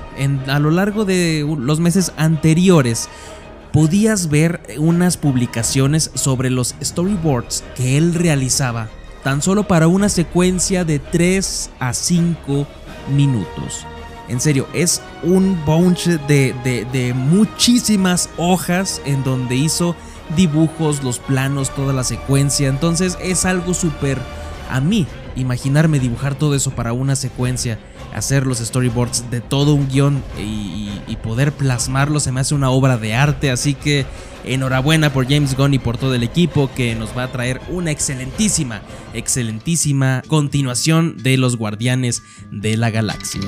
a 0.47 0.59
lo 0.59 0.71
largo 0.71 1.05
de 1.05 1.45
los 1.59 1.79
meses 1.79 2.11
anteriores, 2.17 3.09
podías 3.73 4.29
ver 4.29 4.61
unas 4.77 5.17
publicaciones 5.17 6.11
sobre 6.13 6.49
los 6.51 6.75
storyboards 6.83 7.63
que 7.75 7.97
él 7.97 8.13
realizaba 8.13 8.89
tan 9.23 9.41
solo 9.41 9.67
para 9.67 9.87
una 9.87 10.09
secuencia 10.09 10.85
de 10.85 10.99
3 10.99 11.71
a 11.79 11.93
5 11.93 12.67
minutos. 13.15 13.85
En 14.27 14.39
serio, 14.41 14.67
es 14.73 15.01
un 15.23 15.57
bunch 15.65 16.05
de, 16.05 17.13
muchísimas 17.15 18.29
hojas 18.37 19.01
en 19.05 19.23
donde 19.23 19.55
hizo 19.55 19.95
dibujos, 20.35 21.03
los 21.03 21.19
planos, 21.19 21.73
toda 21.73 21.93
la 21.93 22.03
secuencia. 22.03 22.67
Entonces 22.67 23.17
es 23.21 23.45
algo 23.45 23.73
súper 23.73 24.19
a 24.69 24.81
mí 24.81 25.07
imaginarme 25.37 25.99
dibujar 25.99 26.35
todo 26.35 26.55
eso 26.55 26.71
para 26.71 26.93
una 26.93 27.15
secuencia, 27.15 27.79
hacer 28.13 28.47
los 28.47 28.57
storyboards 28.57 29.29
de 29.29 29.41
todo 29.41 29.73
un 29.73 29.87
guion 29.87 30.23
y, 30.37 30.75
poder 31.23 31.51
plasmarlo 31.51 32.21
se 32.21 32.31
me 32.31 32.39
hace 32.39 32.55
una 32.55 32.69
obra 32.69 32.97
de 32.97 33.13
arte. 33.13 33.51
Así 33.51 33.73
que 33.73 34.05
enhorabuena 34.45 35.11
por 35.11 35.27
James 35.27 35.57
Gunn 35.57 35.73
y 35.73 35.79
por 35.79 35.97
todo 35.97 36.13
el 36.15 36.23
equipo 36.23 36.71
que 36.73 36.95
nos 36.95 37.17
va 37.17 37.23
a 37.23 37.31
traer 37.31 37.59
una 37.67 37.91
excelentísima, 37.91 38.81
excelentísima 39.13 40.21
continuación 40.27 41.17
de 41.17 41.35
los 41.35 41.57
Guardianes 41.57 42.23
de 42.49 42.77
la 42.77 42.91
Galaxia. 42.91 43.41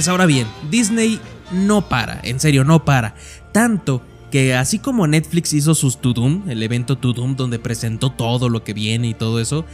Pues 0.00 0.08
ahora 0.08 0.24
bien, 0.24 0.46
Disney 0.70 1.20
no 1.52 1.86
para, 1.90 2.20
en 2.22 2.40
serio, 2.40 2.64
no 2.64 2.86
para. 2.86 3.14
Tanto 3.52 4.00
que 4.30 4.54
así 4.54 4.78
como 4.78 5.06
Netflix 5.06 5.52
hizo 5.52 5.74
sus 5.74 6.00
Tudum, 6.00 6.48
el 6.48 6.62
evento 6.62 6.96
Tudum 6.96 7.36
donde 7.36 7.58
presentó 7.58 8.08
todo 8.08 8.48
lo 8.48 8.64
que 8.64 8.72
viene 8.72 9.08
y 9.08 9.12
todo 9.12 9.40
eso, 9.40 9.66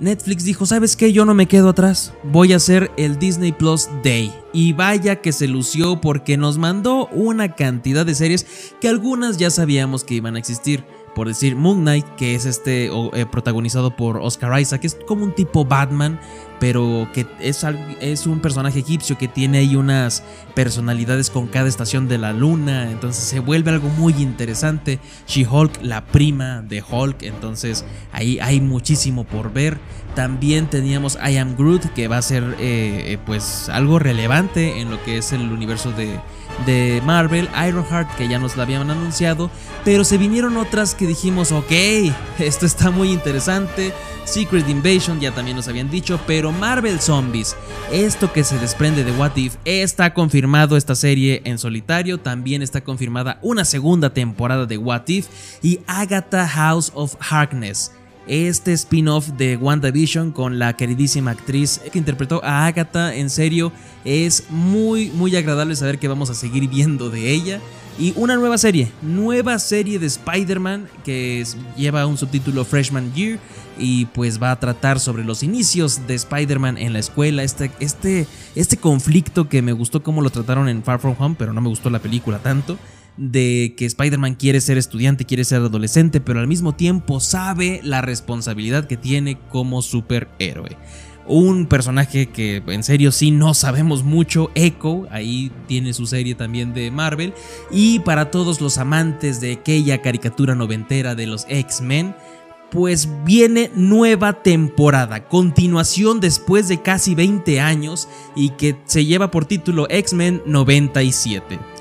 Netflix 0.00 0.42
dijo, 0.42 0.66
¿sabes 0.66 0.96
qué? 0.96 1.12
Yo 1.12 1.24
no 1.24 1.34
me 1.34 1.46
quedo 1.46 1.68
atrás. 1.68 2.12
Voy 2.24 2.52
a 2.52 2.56
hacer 2.56 2.90
el 2.96 3.20
Disney 3.20 3.52
Plus 3.52 3.88
Day. 4.02 4.32
Y 4.52 4.72
vaya 4.72 5.20
que 5.20 5.30
se 5.30 5.46
lució 5.46 6.00
porque 6.00 6.36
nos 6.36 6.58
mandó 6.58 7.06
una 7.12 7.54
cantidad 7.54 8.04
de 8.04 8.16
series 8.16 8.74
que 8.80 8.88
algunas 8.88 9.36
ya 9.36 9.50
sabíamos 9.50 10.02
que 10.02 10.14
iban 10.14 10.34
a 10.34 10.40
existir. 10.40 10.84
Por 11.14 11.28
decir 11.28 11.56
Moon 11.56 11.80
Knight, 11.80 12.06
que 12.16 12.34
es 12.34 12.46
este 12.46 12.90
o, 12.90 13.14
eh, 13.14 13.26
protagonizado 13.26 13.96
por 13.96 14.18
Oscar 14.18 14.60
Isaac, 14.60 14.82
que 14.82 14.86
es 14.86 14.96
como 15.06 15.24
un 15.24 15.32
tipo 15.32 15.64
Batman, 15.64 16.20
pero 16.60 17.08
que 17.12 17.26
es, 17.40 17.64
es 18.00 18.26
un 18.26 18.40
personaje 18.40 18.80
egipcio 18.80 19.18
que 19.18 19.26
tiene 19.26 19.58
ahí 19.58 19.76
unas 19.76 20.22
personalidades 20.54 21.30
con 21.30 21.48
cada 21.48 21.68
estación 21.68 22.06
de 22.06 22.18
la 22.18 22.32
luna, 22.32 22.90
entonces 22.90 23.24
se 23.24 23.40
vuelve 23.40 23.70
algo 23.70 23.88
muy 23.88 24.12
interesante. 24.14 25.00
She-Hulk, 25.26 25.82
la 25.82 26.06
prima 26.06 26.62
de 26.62 26.82
Hulk, 26.88 27.22
entonces 27.22 27.84
ahí 28.12 28.38
hay 28.40 28.60
muchísimo 28.60 29.24
por 29.24 29.52
ver. 29.52 29.78
También 30.14 30.68
teníamos 30.68 31.16
I 31.16 31.38
Am 31.38 31.56
Groot, 31.56 31.92
que 31.94 32.08
va 32.08 32.18
a 32.18 32.22
ser 32.22 32.42
eh, 32.58 33.12
eh, 33.12 33.18
pues 33.24 33.68
algo 33.68 33.98
relevante 33.98 34.80
en 34.80 34.90
lo 34.90 35.02
que 35.02 35.18
es 35.18 35.32
el 35.32 35.50
universo 35.52 35.92
de, 35.92 36.18
de 36.66 37.02
Marvel, 37.04 37.48
Ironheart, 37.66 38.14
que 38.16 38.28
ya 38.28 38.38
nos 38.38 38.56
la 38.56 38.64
habían 38.64 38.90
anunciado, 38.90 39.50
pero 39.84 40.04
se 40.04 40.18
vinieron 40.18 40.56
otras 40.56 40.94
que 40.94 41.06
dijimos, 41.06 41.52
ok, 41.52 41.72
esto 42.38 42.66
está 42.66 42.90
muy 42.90 43.12
interesante. 43.12 43.92
Secret 44.24 44.68
Invasion 44.68 45.18
ya 45.18 45.32
también 45.32 45.56
nos 45.56 45.66
habían 45.66 45.90
dicho, 45.90 46.20
pero 46.26 46.52
Marvel 46.52 47.00
Zombies, 47.00 47.56
esto 47.90 48.32
que 48.32 48.44
se 48.44 48.58
desprende 48.58 49.02
de 49.02 49.12
What 49.12 49.36
If, 49.36 49.56
está 49.64 50.14
confirmado 50.14 50.76
esta 50.76 50.94
serie 50.94 51.42
en 51.44 51.58
solitario, 51.58 52.18
también 52.18 52.62
está 52.62 52.82
confirmada 52.82 53.38
una 53.42 53.64
segunda 53.64 54.10
temporada 54.10 54.66
de 54.66 54.78
What 54.78 55.08
If 55.08 55.26
y 55.62 55.80
Agatha 55.86 56.46
House 56.46 56.92
of 56.94 57.16
Harkness 57.18 57.92
este 58.30 58.72
spin-off 58.72 59.30
de 59.30 59.56
WandaVision 59.56 60.30
con 60.30 60.60
la 60.60 60.76
queridísima 60.76 61.32
actriz 61.32 61.80
que 61.92 61.98
interpretó 61.98 62.40
a 62.44 62.66
Agatha. 62.66 63.12
En 63.16 63.28
serio, 63.28 63.72
es 64.04 64.44
muy, 64.50 65.10
muy 65.10 65.34
agradable 65.34 65.74
saber 65.74 65.98
que 65.98 66.06
vamos 66.06 66.30
a 66.30 66.34
seguir 66.34 66.68
viendo 66.68 67.10
de 67.10 67.28
ella. 67.28 67.60
Y 67.98 68.12
una 68.14 68.36
nueva 68.36 68.56
serie, 68.56 68.92
nueva 69.02 69.58
serie 69.58 69.98
de 69.98 70.06
Spider-Man 70.06 70.88
que 71.04 71.44
lleva 71.76 72.06
un 72.06 72.16
subtítulo 72.16 72.64
Freshman 72.64 73.12
Year 73.14 73.40
y 73.78 74.06
pues 74.06 74.40
va 74.40 74.52
a 74.52 74.60
tratar 74.60 75.00
sobre 75.00 75.24
los 75.24 75.42
inicios 75.42 76.06
de 76.06 76.14
Spider-Man 76.14 76.78
en 76.78 76.92
la 76.92 77.00
escuela, 77.00 77.42
este, 77.42 77.72
este, 77.80 78.28
este 78.54 78.76
conflicto 78.76 79.48
que 79.48 79.60
me 79.60 79.72
gustó 79.72 80.04
cómo 80.04 80.22
lo 80.22 80.30
trataron 80.30 80.68
en 80.68 80.84
Far 80.84 81.00
From 81.00 81.16
Home, 81.18 81.34
pero 81.36 81.52
no 81.52 81.60
me 81.60 81.68
gustó 81.68 81.90
la 81.90 81.98
película 81.98 82.38
tanto 82.38 82.78
de 83.20 83.74
que 83.76 83.84
Spider-Man 83.84 84.34
quiere 84.36 84.62
ser 84.62 84.78
estudiante, 84.78 85.26
quiere 85.26 85.44
ser 85.44 85.58
adolescente, 85.58 86.22
pero 86.22 86.40
al 86.40 86.48
mismo 86.48 86.74
tiempo 86.74 87.20
sabe 87.20 87.80
la 87.84 88.00
responsabilidad 88.00 88.86
que 88.86 88.96
tiene 88.96 89.38
como 89.50 89.82
superhéroe. 89.82 90.78
Un 91.26 91.66
personaje 91.66 92.30
que 92.30 92.62
en 92.66 92.82
serio 92.82 93.12
sí 93.12 93.30
no 93.30 93.52
sabemos 93.52 94.04
mucho, 94.04 94.50
Echo, 94.54 95.06
ahí 95.10 95.52
tiene 95.68 95.92
su 95.92 96.06
serie 96.06 96.34
también 96.34 96.72
de 96.72 96.90
Marvel. 96.90 97.34
Y 97.70 97.98
para 98.00 98.30
todos 98.30 98.62
los 98.62 98.78
amantes 98.78 99.38
de 99.40 99.52
aquella 99.52 100.00
caricatura 100.00 100.54
noventera 100.54 101.14
de 101.14 101.26
los 101.26 101.44
X-Men, 101.48 102.14
pues 102.70 103.06
viene 103.24 103.70
nueva 103.74 104.42
temporada, 104.42 105.28
continuación 105.28 106.20
después 106.20 106.68
de 106.68 106.80
casi 106.80 107.14
20 107.14 107.60
años 107.60 108.08
y 108.34 108.50
que 108.50 108.76
se 108.86 109.04
lleva 109.04 109.30
por 109.30 109.44
título 109.44 109.86
X-Men 109.90 110.42
97. 110.46 111.79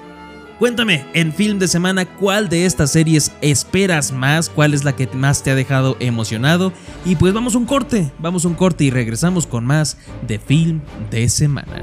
Cuéntame, 0.59 1.05
en 1.13 1.31
film 1.31 1.57
de 1.57 1.69
semana, 1.69 2.05
¿cuál 2.05 2.49
de 2.49 2.65
estas 2.65 2.91
series 2.91 3.31
esperas 3.39 4.11
más? 4.11 4.49
¿Cuál 4.49 4.73
es 4.73 4.83
la 4.83 4.93
que 4.93 5.07
más 5.07 5.41
te 5.41 5.51
ha 5.51 5.55
dejado 5.55 5.95
emocionado? 6.01 6.73
Y 7.05 7.15
pues 7.15 7.33
vamos 7.33 7.55
un 7.55 7.65
corte, 7.65 8.11
vamos 8.19 8.43
un 8.43 8.55
corte 8.55 8.83
y 8.83 8.91
regresamos 8.91 9.47
con 9.47 9.65
más 9.65 9.97
de 10.27 10.37
film 10.37 10.81
de 11.11 11.29
semana. 11.29 11.81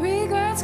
Regrets 0.00 0.62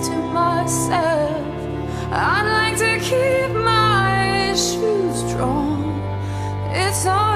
to 0.00 0.10
myself. 0.10 1.46
I'd 2.12 2.46
like 2.58 2.76
to 2.78 2.98
keep 3.00 3.54
my 3.54 4.52
shoes 4.54 5.22
drawn. 5.32 6.00
It's 6.72 7.06
always 7.06 7.35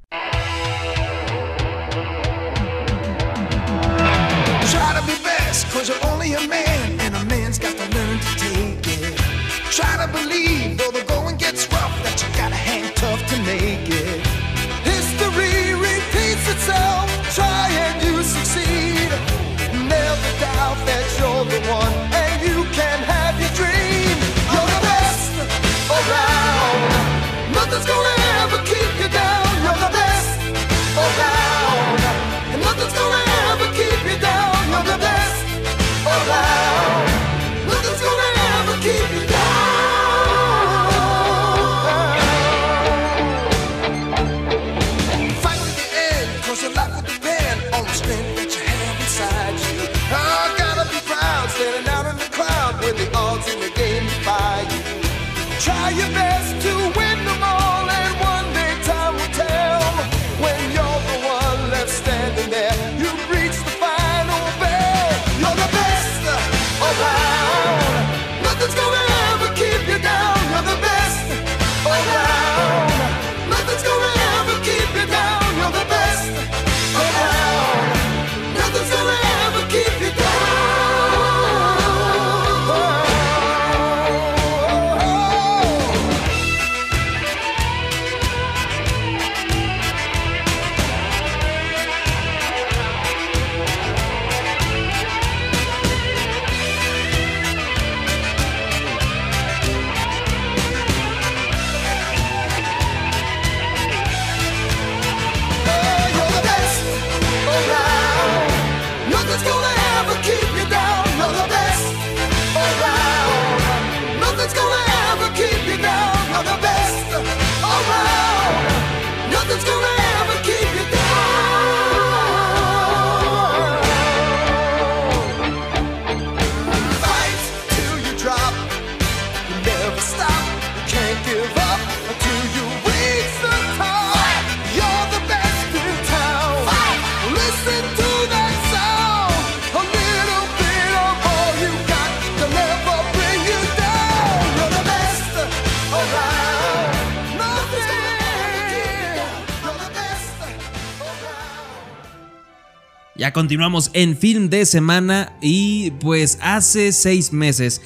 Ya 153.21 153.33
continuamos 153.33 153.91
en 153.93 154.17
film 154.17 154.49
de 154.49 154.65
semana 154.65 155.33
y 155.43 155.91
pues 155.99 156.39
hace 156.41 156.91
seis 156.91 157.31
meses, 157.31 157.79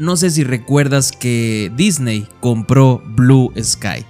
no 0.00 0.16
sé 0.16 0.30
si 0.30 0.42
recuerdas 0.42 1.12
que 1.12 1.70
Disney 1.76 2.26
compró 2.40 3.00
Blue 3.06 3.52
Sky. 3.56 4.04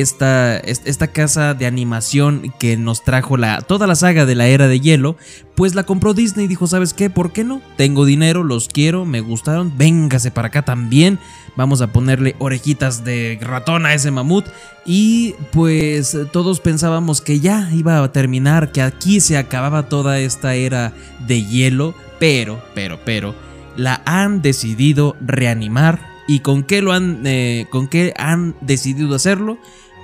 Esta, 0.00 0.56
es- 0.58 0.82
esta 0.84 1.08
casa 1.08 1.54
de 1.54 1.66
animación 1.66 2.52
que 2.58 2.76
nos 2.76 3.04
trajo 3.04 3.36
la, 3.36 3.60
toda 3.60 3.86
la 3.86 3.94
saga 3.94 4.24
de 4.26 4.34
la 4.34 4.46
era 4.46 4.68
de 4.68 4.80
hielo, 4.80 5.16
pues 5.54 5.74
la 5.74 5.82
compró 5.84 6.14
Disney 6.14 6.46
y 6.46 6.48
dijo, 6.48 6.66
¿sabes 6.66 6.94
qué? 6.94 7.10
¿Por 7.10 7.32
qué 7.32 7.44
no? 7.44 7.60
Tengo 7.76 8.04
dinero, 8.04 8.42
los 8.44 8.68
quiero, 8.68 9.04
me 9.04 9.20
gustaron, 9.20 9.76
véngase 9.76 10.30
para 10.30 10.48
acá 10.48 10.62
también. 10.62 11.18
Vamos 11.56 11.82
a 11.82 11.92
ponerle 11.92 12.34
orejitas 12.38 13.04
de 13.04 13.38
ratón 13.42 13.84
a 13.84 13.92
ese 13.92 14.10
mamut. 14.10 14.46
Y 14.86 15.34
pues 15.52 16.16
todos 16.32 16.60
pensábamos 16.60 17.20
que 17.20 17.40
ya 17.40 17.68
iba 17.74 18.02
a 18.02 18.12
terminar, 18.12 18.72
que 18.72 18.80
aquí 18.80 19.20
se 19.20 19.36
acababa 19.36 19.88
toda 19.90 20.18
esta 20.18 20.54
era 20.54 20.94
de 21.26 21.44
hielo. 21.44 21.94
Pero, 22.18 22.62
pero, 22.74 22.98
pero, 23.04 23.34
la 23.76 24.00
han 24.06 24.40
decidido 24.42 25.16
reanimar. 25.20 26.10
¿Y 26.28 26.38
con 26.40 26.62
qué 26.62 26.80
lo 26.80 26.92
han, 26.92 27.20
eh, 27.26 27.66
con 27.68 27.88
qué 27.88 28.14
han 28.16 28.54
decidido 28.60 29.14
hacerlo? 29.14 29.58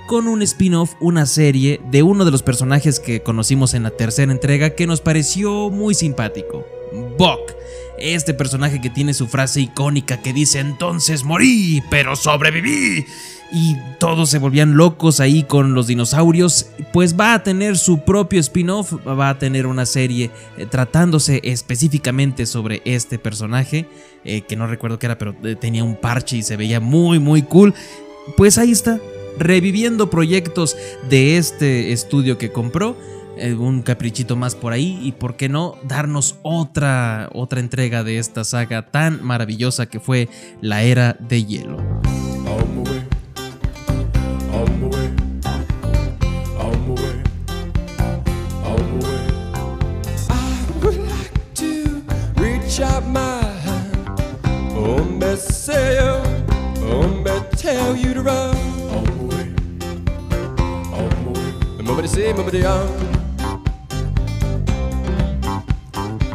Con 0.09 0.27
un 0.27 0.41
spin-off, 0.41 0.95
una 0.99 1.27
serie 1.27 1.79
de 1.91 2.01
uno 2.01 2.25
de 2.25 2.31
los 2.31 2.41
personajes 2.41 2.99
que 2.99 3.21
conocimos 3.21 3.75
en 3.75 3.83
la 3.83 3.91
tercera 3.91 4.31
entrega 4.31 4.71
que 4.71 4.87
nos 4.87 5.01
pareció 5.01 5.69
muy 5.69 5.93
simpático. 5.93 6.65
Buck. 7.19 7.53
Este 7.99 8.33
personaje 8.33 8.81
que 8.81 8.89
tiene 8.89 9.13
su 9.13 9.27
frase 9.27 9.61
icónica 9.61 10.19
que 10.19 10.33
dice 10.33 10.61
entonces 10.61 11.23
morí, 11.23 11.83
pero 11.91 12.15
sobreviví. 12.15 13.05
Y 13.51 13.75
todos 13.99 14.31
se 14.31 14.39
volvían 14.39 14.77
locos 14.77 15.19
ahí 15.19 15.43
con 15.43 15.75
los 15.75 15.85
dinosaurios. 15.85 16.71
Pues 16.91 17.15
va 17.15 17.35
a 17.35 17.43
tener 17.43 17.77
su 17.77 18.03
propio 18.03 18.39
spin-off, 18.39 18.93
va 19.07 19.29
a 19.29 19.37
tener 19.37 19.67
una 19.67 19.85
serie 19.85 20.31
eh, 20.57 20.65
tratándose 20.65 21.39
específicamente 21.43 22.47
sobre 22.47 22.81
este 22.83 23.19
personaje, 23.19 23.85
eh, 24.25 24.41
que 24.41 24.55
no 24.55 24.65
recuerdo 24.65 24.97
qué 24.97 25.05
era, 25.05 25.19
pero 25.19 25.35
eh, 25.43 25.55
tenía 25.55 25.83
un 25.83 25.95
parche 25.95 26.37
y 26.37 26.41
se 26.41 26.57
veía 26.57 26.79
muy, 26.79 27.19
muy 27.19 27.43
cool. 27.43 27.75
Pues 28.37 28.57
ahí 28.57 28.71
está, 28.71 28.99
reviviendo 29.37 30.09
proyectos 30.09 30.75
de 31.09 31.37
este 31.37 31.91
estudio 31.91 32.37
que 32.37 32.51
compró 32.51 32.95
eh, 33.37 33.53
un 33.53 33.81
caprichito 33.81 34.35
más 34.35 34.55
por 34.55 34.73
ahí 34.73 34.99
y 35.01 35.13
por 35.13 35.35
qué 35.35 35.47
no 35.47 35.75
darnos 35.83 36.37
otra 36.41 37.29
otra 37.33 37.59
entrega 37.59 38.03
de 38.03 38.17
esta 38.17 38.43
saga 38.43 38.91
tan 38.91 39.23
maravillosa 39.23 39.85
que 39.85 39.99
fue 39.99 40.27
la 40.61 40.83
era 40.83 41.15
de 41.19 41.45
hielo. 41.45 41.77
Mobbity 61.89 62.07
see, 62.07 62.31
mobbity 62.33 62.63
on. 62.69 62.87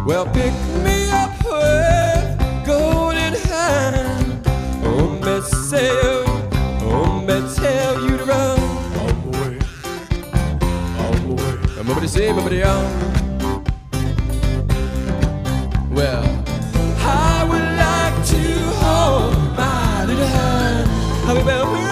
Well, 0.04 0.26
pick 0.26 0.52
me 0.82 1.08
up 1.12 1.30
with 1.44 2.66
golden 2.66 3.34
hand. 3.34 4.42
Oh, 4.82 5.16
Miss 5.24 5.48
Sail, 5.70 6.24
oh, 6.82 7.22
Miss 7.24 7.54
Tell 7.54 8.02
you 8.02 8.16
to 8.16 8.24
run. 8.24 8.58
All 8.98 9.12
the 9.22 9.30
way, 9.38 9.54
all 10.98 11.14
the 11.22 11.34
way. 11.34 11.54
Mobbity 11.84 12.08
see, 12.08 12.32
mobbity 12.32 12.60
on. 12.66 12.84
Well, 15.94 16.24
I 16.98 17.44
would 17.48 17.68
like 17.86 18.16
to 18.32 18.42
hold 18.82 19.36
my 19.56 20.04
little 20.04 20.26
hand. 20.26 20.88
How 21.26 21.36
about 21.36 21.72
we? 21.72 21.83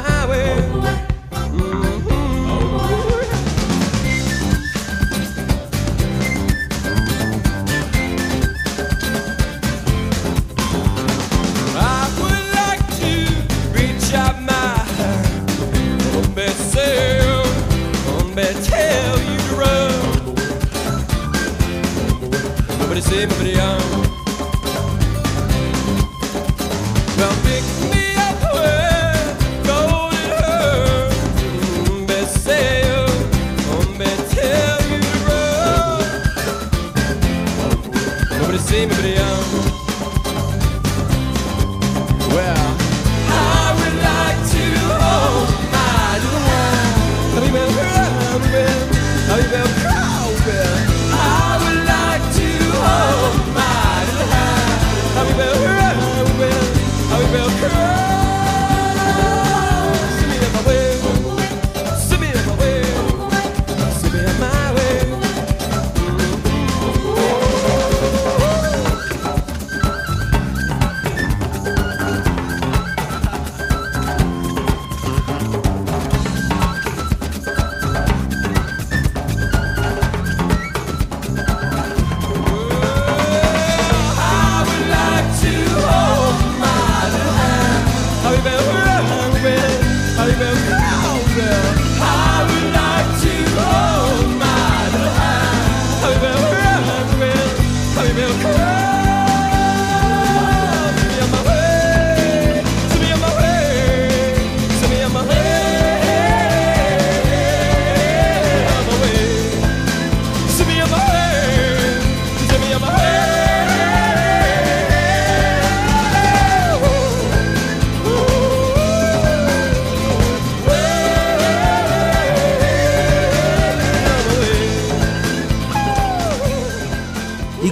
I 0.00 1.07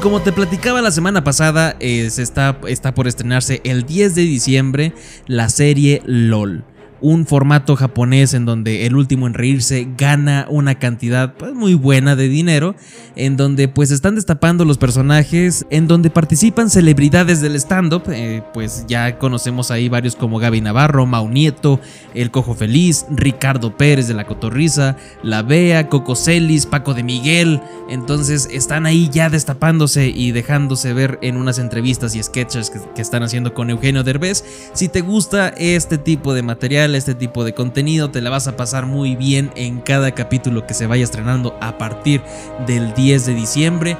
como 0.07 0.23
te 0.23 0.31
platicaba 0.31 0.81
la 0.83 0.93
semana 0.93 1.25
pasada, 1.25 1.75
está 1.81 2.95
por 2.95 3.09
estrenarse 3.09 3.61
el 3.65 3.83
10 3.87 4.15
de 4.15 4.23
diciembre 4.23 4.93
la 5.27 5.49
serie 5.49 6.01
LOL. 6.07 6.63
Un 7.09 7.25
formato 7.25 7.77
japonés 7.77 8.35
en 8.35 8.47
donde 8.47 8.85
el 8.85 8.97
último 8.97 9.29
en 9.29 9.35
reírse 9.35 9.87
gana 9.97 10.45
una 10.51 10.81
cantidad 10.81 11.35
pues, 11.35 11.55
muy 11.55 11.75
buena 11.75 12.17
de 12.17 12.29
dinero, 12.29 12.75
en 13.15 13.37
donde 13.37 13.69
pues 13.69 13.93
están 13.93 14.17
destapando 14.17 14.65
los 14.65 14.77
personajes, 14.77 15.67
en 15.71 15.87
donde 15.87 16.11
participan 16.11 16.69
celebridades 16.69 17.41
del 17.41 17.55
stand-up, 17.55 18.03
eh, 18.09 18.43
pues 18.53 18.87
ya 18.89 19.19
conocemos 19.19 19.71
ahí 19.71 19.89
varios 19.89 20.17
como 20.17 20.41
Gaby 20.41 20.61
Navarro, 20.63 21.07
Mau 21.07 21.29
Nieto, 21.29 21.79
El 22.13 22.33
Cojo 22.33 22.57
Feliz, 22.57 23.07
Ricardo 23.09 23.77
Pérez 23.77 24.09
de 24.09 24.15
la 24.15 24.27
Cotorrisa, 24.27 24.97
La 25.23 25.43
Bea, 25.45 25.89
Coco 25.89 26.17
Celis, 26.17 26.67
Paco 26.67 26.93
de 26.93 27.05
Miguel, 27.05 27.61
entonces 27.89 28.49
están 28.51 28.85
ahí 28.85 29.09
ya 29.13 29.31
destapándose 29.31 30.09
y 30.09 30.33
dejándose 30.33 30.93
ver 30.93 31.21
en 31.23 31.37
unas 31.37 31.61
entrevistas 31.61 32.17
y 32.17 32.23
sketches 32.25 32.69
que, 32.71 32.81
que 32.97 33.03
están 33.03 33.23
haciendo 33.23 33.55
con 33.55 33.71
Eugenio 33.71 34.03
Derbez. 34.03 34.43
Si 34.73 34.89
te 34.89 35.03
gusta 35.03 35.51
este 35.51 35.99
tipo 35.99 36.35
de 36.35 36.43
material, 36.43 36.96
este 36.97 37.15
tipo 37.15 37.45
de 37.45 37.55
contenido, 37.55 38.11
te 38.11 38.21
la 38.21 38.31
vas 38.31 38.49
a 38.49 38.57
pasar 38.57 38.87
muy 38.87 39.17
bien 39.17 39.51
en 39.57 39.81
cada 39.81 40.13
capítulo 40.13 40.67
que 40.67 40.75
se 40.75 40.87
vaya 40.87 41.05
estrenando 41.05 41.57
a 41.61 41.79
partir 41.79 42.23
del 42.67 42.95
10 42.95 43.27
de 43.27 43.35
diciembre. 43.35 43.97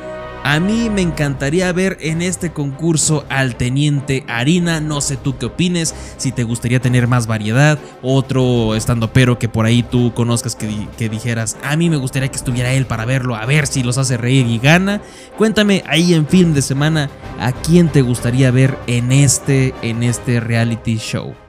A 0.49 0.61
mí 0.61 0.91
me 0.91 1.03
encantaría 1.03 1.73
ver 1.73 1.99
en 2.01 2.23
este 2.23 2.53
concurso 2.53 3.25
al 3.29 3.57
teniente 3.57 4.25
Harina, 4.29 4.81
no 4.81 5.01
sé 5.01 5.17
tú 5.17 5.37
qué 5.37 5.47
opines, 5.47 5.93
si 6.19 6.31
te 6.31 6.45
gustaría 6.45 6.79
tener 6.79 7.09
más 7.09 7.27
variedad, 7.27 7.81
otro 8.01 8.77
estando 8.77 9.13
pero 9.13 9.41
que 9.41 9.49
por 9.49 9.67
ahí 9.67 9.83
tú 9.83 10.15
conozcas 10.15 10.55
que, 10.55 10.69
que 10.97 11.09
dijeras, 11.09 11.57
a 11.65 11.77
mí 11.77 11.91
me 11.91 11.97
gustaría 11.97 12.29
que 12.29 12.37
estuviera 12.37 12.73
él 12.75 12.87
para 12.87 13.05
verlo, 13.05 13.35
a 13.35 13.45
ver 13.45 13.67
si 13.67 13.83
los 13.83 13.99
hace 13.99 14.19
reír 14.19 14.47
y 14.47 14.61
gana. 14.61 15.01
Cuéntame 15.37 15.83
ahí 15.85 16.15
en 16.15 16.29
film 16.29 16.55
de 16.55 16.63
semana 16.63 17.11
a 17.41 17.51
quién 17.51 17.89
te 17.89 18.03
gustaría 18.03 18.53
ver 18.53 18.79
en 18.87 19.11
este, 19.11 19.75
en 19.83 20.05
este 20.05 20.39
reality 20.39 20.99
show. 20.99 21.46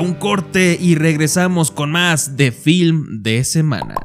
A 0.00 0.02
un 0.02 0.14
corte 0.14 0.78
y 0.80 0.94
regresamos 0.94 1.70
con 1.70 1.90
más 1.90 2.34
de 2.38 2.52
film 2.52 3.22
de 3.22 3.44
semana. 3.44 3.96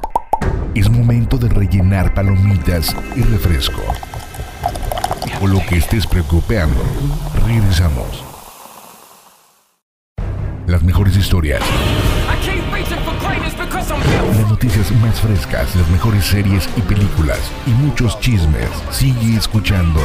Es 0.74 0.90
momento 0.90 1.38
de 1.38 1.48
rellenar 1.48 2.12
palomitas 2.12 2.94
y 3.16 3.22
refresco. 3.22 3.80
O 5.40 5.46
lo 5.46 5.58
que 5.66 5.78
estés 5.78 6.06
preocupando. 6.06 6.82
Regresamos. 7.46 8.22
Las 10.66 10.82
mejores 10.82 11.16
historias, 11.16 11.62
las 14.36 14.50
noticias 14.50 14.92
más 15.00 15.18
frescas, 15.18 15.74
las 15.76 15.88
mejores 15.88 16.26
series 16.26 16.68
y 16.76 16.82
películas 16.82 17.40
y 17.66 17.70
muchos 17.70 18.20
chismes. 18.20 18.68
Sigue 18.90 19.36
escuchando 19.36 20.00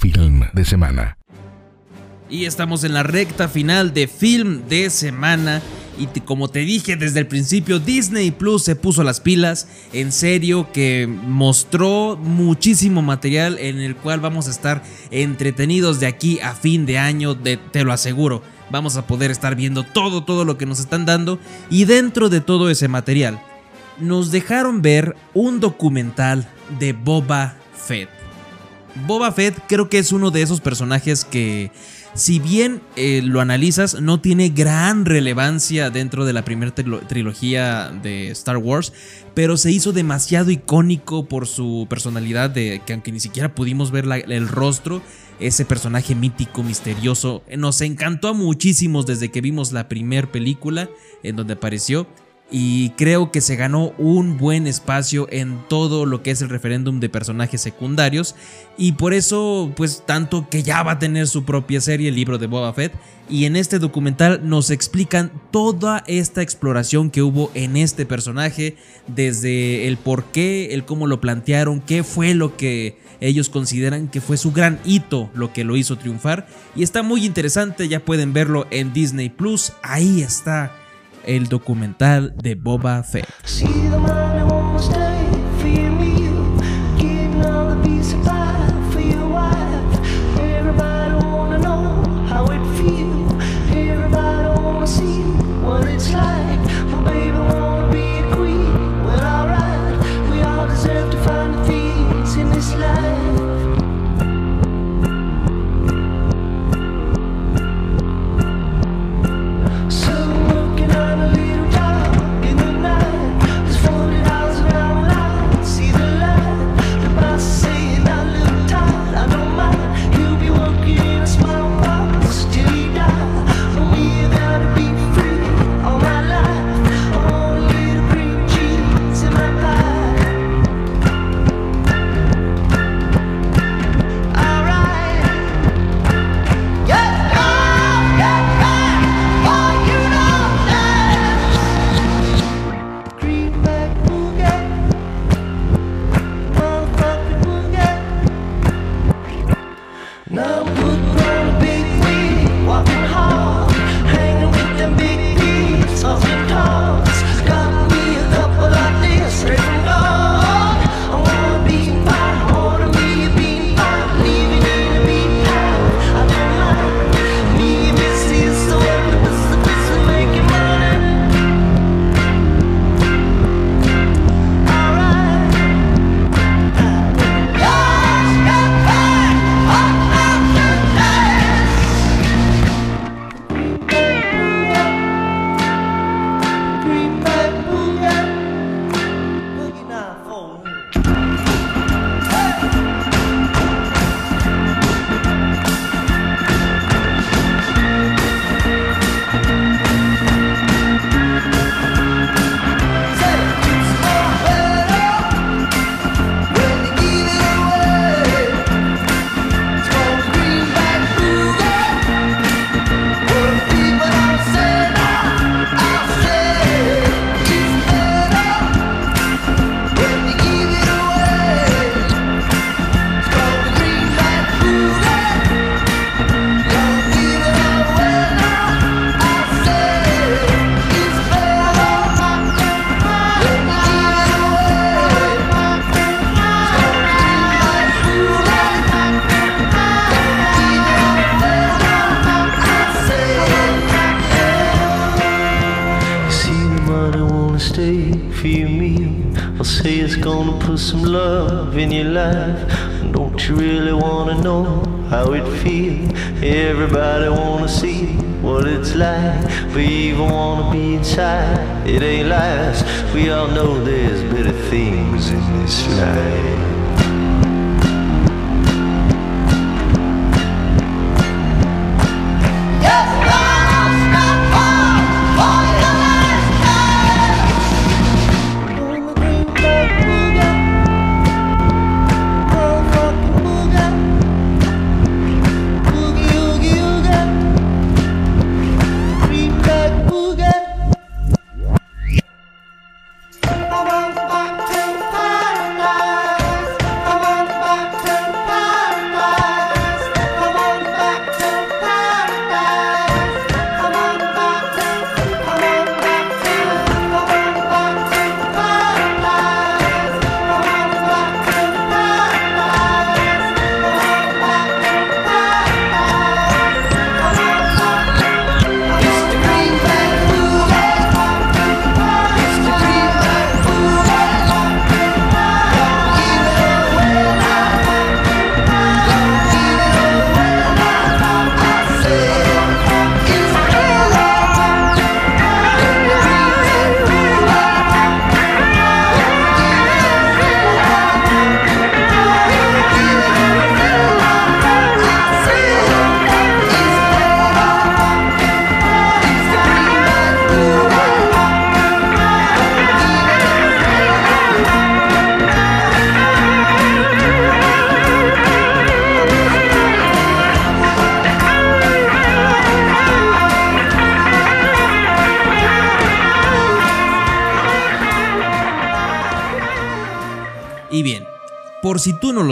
Film 0.00 0.48
de 0.52 0.64
Semana. 0.64 1.21
Y 2.32 2.46
estamos 2.46 2.82
en 2.84 2.94
la 2.94 3.02
recta 3.02 3.46
final 3.46 3.92
de 3.92 4.08
film 4.08 4.62
de 4.66 4.88
semana. 4.88 5.60
Y 5.98 6.06
como 6.20 6.48
te 6.48 6.60
dije 6.60 6.96
desde 6.96 7.20
el 7.20 7.26
principio, 7.26 7.78
Disney 7.78 8.30
Plus 8.30 8.62
se 8.62 8.74
puso 8.74 9.04
las 9.04 9.20
pilas. 9.20 9.68
En 9.92 10.12
serio, 10.12 10.72
que 10.72 11.06
mostró 11.06 12.16
muchísimo 12.16 13.02
material 13.02 13.58
en 13.58 13.80
el 13.80 13.94
cual 13.96 14.20
vamos 14.20 14.48
a 14.48 14.50
estar 14.50 14.82
entretenidos 15.10 16.00
de 16.00 16.06
aquí 16.06 16.40
a 16.40 16.54
fin 16.54 16.86
de 16.86 16.96
año, 16.98 17.34
de- 17.34 17.58
te 17.58 17.84
lo 17.84 17.92
aseguro. 17.92 18.42
Vamos 18.70 18.96
a 18.96 19.06
poder 19.06 19.30
estar 19.30 19.54
viendo 19.54 19.82
todo, 19.82 20.24
todo 20.24 20.46
lo 20.46 20.56
que 20.56 20.64
nos 20.64 20.80
están 20.80 21.04
dando. 21.04 21.38
Y 21.68 21.84
dentro 21.84 22.30
de 22.30 22.40
todo 22.40 22.70
ese 22.70 22.88
material, 22.88 23.38
nos 24.00 24.30
dejaron 24.30 24.80
ver 24.80 25.16
un 25.34 25.60
documental 25.60 26.48
de 26.80 26.94
Boba 26.94 27.56
Fett. 27.76 28.08
Boba 29.06 29.30
Fett 29.32 29.54
creo 29.68 29.90
que 29.90 29.98
es 29.98 30.12
uno 30.12 30.30
de 30.30 30.40
esos 30.40 30.60
personajes 30.62 31.24
que, 31.26 31.70
si 32.14 32.38
bien 32.38 32.82
eh, 32.96 33.22
lo 33.24 33.40
analizas, 33.40 34.00
no 34.00 34.20
tiene 34.20 34.50
gran 34.50 35.04
relevancia 35.06 35.90
dentro 35.90 36.24
de 36.24 36.32
la 36.32 36.44
primera 36.44 36.74
trilo- 36.74 37.06
trilogía 37.06 37.90
de 38.02 38.30
Star 38.30 38.58
Wars, 38.58 38.92
pero 39.34 39.56
se 39.56 39.72
hizo 39.72 39.92
demasiado 39.92 40.50
icónico 40.50 41.26
por 41.26 41.46
su 41.46 41.86
personalidad, 41.88 42.50
de 42.50 42.82
que 42.84 42.92
aunque 42.92 43.12
ni 43.12 43.20
siquiera 43.20 43.54
pudimos 43.54 43.90
ver 43.90 44.04
el 44.28 44.48
rostro, 44.48 45.02
ese 45.40 45.64
personaje 45.64 46.14
mítico, 46.14 46.62
misterioso, 46.62 47.42
nos 47.56 47.80
encantó 47.80 48.28
a 48.28 48.32
muchísimos 48.32 49.06
desde 49.06 49.30
que 49.30 49.40
vimos 49.40 49.72
la 49.72 49.88
primera 49.88 50.30
película 50.30 50.88
en 51.22 51.36
donde 51.36 51.54
apareció 51.54 52.06
y 52.54 52.90
creo 52.90 53.32
que 53.32 53.40
se 53.40 53.56
ganó 53.56 53.94
un 53.96 54.36
buen 54.36 54.66
espacio 54.66 55.26
en 55.30 55.58
todo 55.70 56.04
lo 56.04 56.22
que 56.22 56.32
es 56.32 56.42
el 56.42 56.50
referéndum 56.50 57.00
de 57.00 57.08
personajes 57.08 57.62
secundarios. 57.62 58.34
Y 58.76 58.92
por 58.92 59.14
eso 59.14 59.72
pues 59.74 60.04
tanto 60.06 60.48
que 60.50 60.62
ya 60.62 60.82
va 60.82 60.92
a 60.92 60.98
tener 60.98 61.26
su 61.26 61.44
propia 61.44 61.80
serie 61.80 62.10
el 62.10 62.14
libro 62.14 62.36
de 62.36 62.46
Boba 62.46 62.74
Fett 62.74 62.92
y 63.30 63.46
en 63.46 63.56
este 63.56 63.78
documental 63.78 64.42
nos 64.44 64.70
explican 64.70 65.32
toda 65.50 66.04
esta 66.06 66.42
exploración 66.42 67.10
que 67.10 67.22
hubo 67.22 67.50
en 67.54 67.78
este 67.78 68.04
personaje 68.04 68.76
desde 69.06 69.88
el 69.88 69.96
por 69.96 70.24
qué, 70.24 70.74
el 70.74 70.84
cómo 70.84 71.06
lo 71.06 71.22
plantearon, 71.22 71.80
qué 71.80 72.04
fue 72.04 72.34
lo 72.34 72.58
que 72.58 72.98
ellos 73.20 73.48
consideran 73.48 74.08
que 74.08 74.20
fue 74.20 74.36
su 74.36 74.52
gran 74.52 74.78
hito 74.84 75.30
lo 75.32 75.54
que 75.54 75.64
lo 75.64 75.76
hizo 75.76 75.96
triunfar. 75.96 76.46
Y 76.76 76.82
está 76.82 77.02
muy 77.02 77.24
interesante, 77.24 77.88
ya 77.88 78.04
pueden 78.04 78.34
verlo 78.34 78.66
en 78.70 78.92
Disney 78.92 79.30
Plus, 79.30 79.72
ahí 79.82 80.20
está 80.20 80.81
el 81.24 81.48
documental 81.48 82.34
de 82.36 82.54
Boba 82.54 83.02
Fett. 83.02 83.26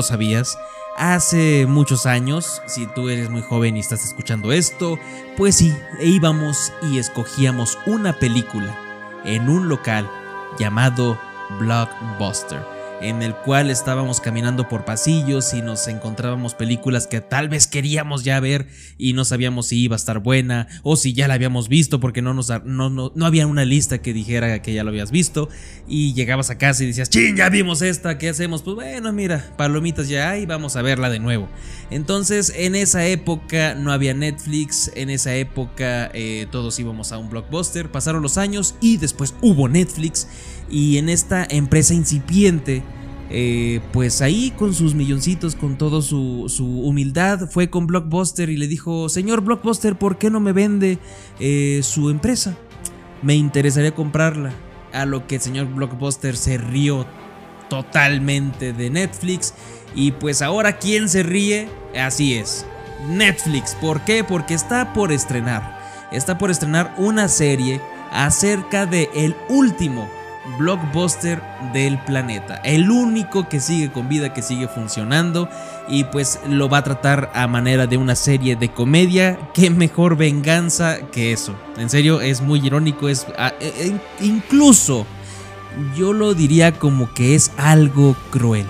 Lo 0.01 0.03
sabías, 0.03 0.59
hace 0.97 1.67
muchos 1.67 2.07
años, 2.07 2.63
si 2.67 2.87
tú 2.87 3.11
eres 3.11 3.29
muy 3.29 3.43
joven 3.43 3.77
y 3.77 3.81
estás 3.81 4.03
escuchando 4.03 4.51
esto, 4.51 4.99
pues 5.37 5.57
sí, 5.57 5.77
íbamos 6.01 6.73
y 6.91 6.99
escogíamos 6.99 7.79
una 7.85 8.15
película 8.15 8.75
en 9.27 9.51
un 9.51 9.69
local 9.69 10.11
llamado 10.59 11.21
Blockbuster, 11.59 12.65
en 13.01 13.23
el 13.23 13.35
cual 13.35 13.71
estábamos 13.71 14.21
caminando 14.21 14.69
por 14.69 14.85
pasillos 14.85 15.55
y 15.55 15.63
nos 15.63 15.89
encontrábamos 15.89 16.55
películas 16.55 17.07
que 17.07 17.21
tal 17.21 17.49
vez 17.49 17.67
queríamos 17.67 18.25
ya 18.25 18.39
ver 18.41 18.67
y 18.99 19.13
no 19.13 19.25
sabíamos 19.25 19.69
si 19.69 19.81
iba 19.81 19.97
a 19.97 19.99
estar 19.99 20.19
buena 20.19 20.69
o 20.83 20.97
si 20.97 21.13
ya 21.13 21.29
la 21.29 21.35
habíamos 21.35 21.69
visto 21.69 22.01
porque 22.01 22.23
no, 22.23 22.35
nos, 22.35 22.51
no, 22.65 22.91
no, 22.91 23.13
no 23.15 23.27
había 23.27 23.47
una 23.47 23.65
lista 23.65 23.99
que 23.99 24.13
dijera 24.13 24.61
que 24.63 24.73
ya 24.73 24.85
lo 24.85 24.91
habías 24.91 25.11
visto 25.11 25.49
y 25.89 26.15
llegabas 26.15 26.51
a 26.51 26.59
casa 26.59 26.85
y 26.85 26.87
decías, 26.87 27.11
ching, 27.11 27.37
ya 27.37 27.49
vimos 27.49 27.83
esta, 27.83 28.19
¿qué 28.19 28.29
hacemos? 28.29 28.63
Pues 28.63 28.77
bueno, 28.77 29.13
mira, 29.13 29.53
palomitas 29.57 30.09
ya 30.09 30.31
hay, 30.31 30.47
vamos 30.47 30.77
a 30.77 30.83
verla 30.83 31.11
de 31.11 31.19
nuevo. 31.19 31.49
Entonces, 31.91 32.53
en 32.57 32.75
esa 32.75 33.07
época 33.07 33.75
no 33.75 33.93
había 33.93 34.15
Netflix, 34.15 34.91
en 34.95 35.11
esa 35.11 35.35
época 35.35 36.11
eh, 36.15 36.47
todos 36.51 36.79
íbamos 36.79 37.13
a 37.13 37.19
un 37.19 37.31
blockbuster, 37.31 37.91
pasaron 37.91 38.23
los 38.23 38.39
años 38.39 38.75
y 38.81 38.99
después 38.99 39.35
hubo 39.41 39.69
Netflix 39.69 40.29
y 40.71 40.99
en 40.99 41.09
esta 41.09 41.47
empresa 41.49 41.95
incipiente, 41.95 42.83
eh, 43.33 43.81
pues 43.93 44.23
ahí 44.23 44.53
con 44.57 44.75
sus 44.75 44.95
milloncitos, 44.95 45.55
con 45.55 45.77
toda 45.79 46.03
su, 46.03 46.47
humildad, 46.59 47.49
fue 47.49 47.71
con 47.71 47.87
Blockbuster 47.87 48.51
y 48.51 48.57
le 48.57 48.67
dijo, 48.67 49.09
señor 49.09 49.41
Blockbuster, 49.43 49.97
¿por 49.97 50.19
qué 50.19 50.31
no 50.31 50.41
me 50.41 50.53
vende 50.53 50.99
eh, 51.39 51.81
su 51.83 52.11
empresa? 52.11 52.57
Me 53.23 53.35
interesaría 53.35 53.95
comprarla. 53.95 54.53
A 54.93 55.07
lo 55.07 55.29
que 55.29 55.37
el 55.37 55.41
señor 55.41 55.67
Blockbuster 55.73 56.37
se 56.37 56.59
rió 56.59 57.07
totalmente 57.69 58.73
de 58.73 58.91
Netflix. 58.91 59.55
Y 59.95 60.11
pues 60.11 60.43
ahora, 60.43 60.79
¿quién 60.79 61.09
se 61.09 61.23
ríe? 61.23 61.69
Así 61.97 62.35
es, 62.35 62.67
Netflix. 63.09 63.77
¿Por 63.77 64.05
qué? 64.05 64.25
Porque 64.25 64.55
está 64.55 64.93
por 64.93 65.13
estrenar. 65.13 65.79
Está 66.11 66.39
por 66.39 66.51
estrenar 66.51 66.93
una 66.99 67.29
serie 67.29 67.81
acerca 68.11 68.85
de 68.87 69.09
el 69.15 69.37
último 69.49 70.09
blockbuster 70.59 71.43
del 71.73 71.99
planeta. 71.99 72.57
El 72.65 72.91
único 72.91 73.49
que 73.49 73.61
sigue 73.61 73.91
con 73.91 74.09
vida, 74.09 74.33
que 74.35 74.43
sigue 74.43 74.69
funcionando. 74.69 75.49
Y 75.89 76.05
pues 76.05 76.39
lo 76.49 76.69
va 76.69 76.79
a 76.79 76.85
tratar 76.85 77.31
a 77.35 77.47
manera 77.47 77.87
de 77.87 77.97
una 77.97 78.15
serie 78.15 78.57
de 78.57 78.69
comedia. 78.71 79.39
Qué 79.55 79.71
mejor 79.71 80.17
venganza 80.17 80.99
que 81.13 81.33
eso. 81.33 81.55
En 81.79 81.91
serio, 81.91 82.21
es 82.21 82.41
muy 82.41 82.65
irónico. 82.65 83.09
Es 83.09 83.27
a- 83.39 83.53
e- 83.61 83.93
e- 84.21 84.25
incluso 84.25 85.07
yo 85.97 86.13
lo 86.13 86.35
diría 86.35 86.73
como 86.73 87.13
que 87.15 87.35
es 87.35 87.53
algo 87.57 88.17
cruel. 88.31 88.67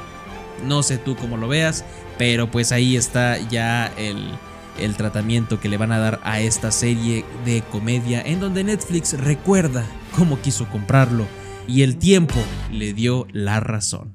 No 0.66 0.83
sé 0.83 0.99
tú 0.99 1.16
cómo 1.16 1.37
lo 1.37 1.49
veas, 1.49 1.85
pero 2.18 2.51
pues 2.51 2.72
ahí 2.72 2.97
está 2.97 3.39
ya 3.39 3.87
el, 3.97 4.31
el 4.78 4.95
tratamiento 4.97 5.59
que 5.61 5.68
le 5.70 5.78
van 5.78 5.93
a 5.93 5.99
dar 5.99 6.20
a 6.22 6.41
esta 6.41 6.70
serie 6.70 7.24
de 7.47 7.62
comedia 7.62 8.20
en 8.20 8.41
donde 8.41 8.62
Netflix 8.64 9.14
recuerda 9.18 9.85
cómo 10.16 10.39
quiso 10.41 10.66
comprarlo 10.68 11.26
y 11.71 11.83
el 11.83 11.99
tiempo 11.99 12.35
le 12.73 12.93
dio 12.93 13.27
la 13.33 13.61
razón. 13.61 14.12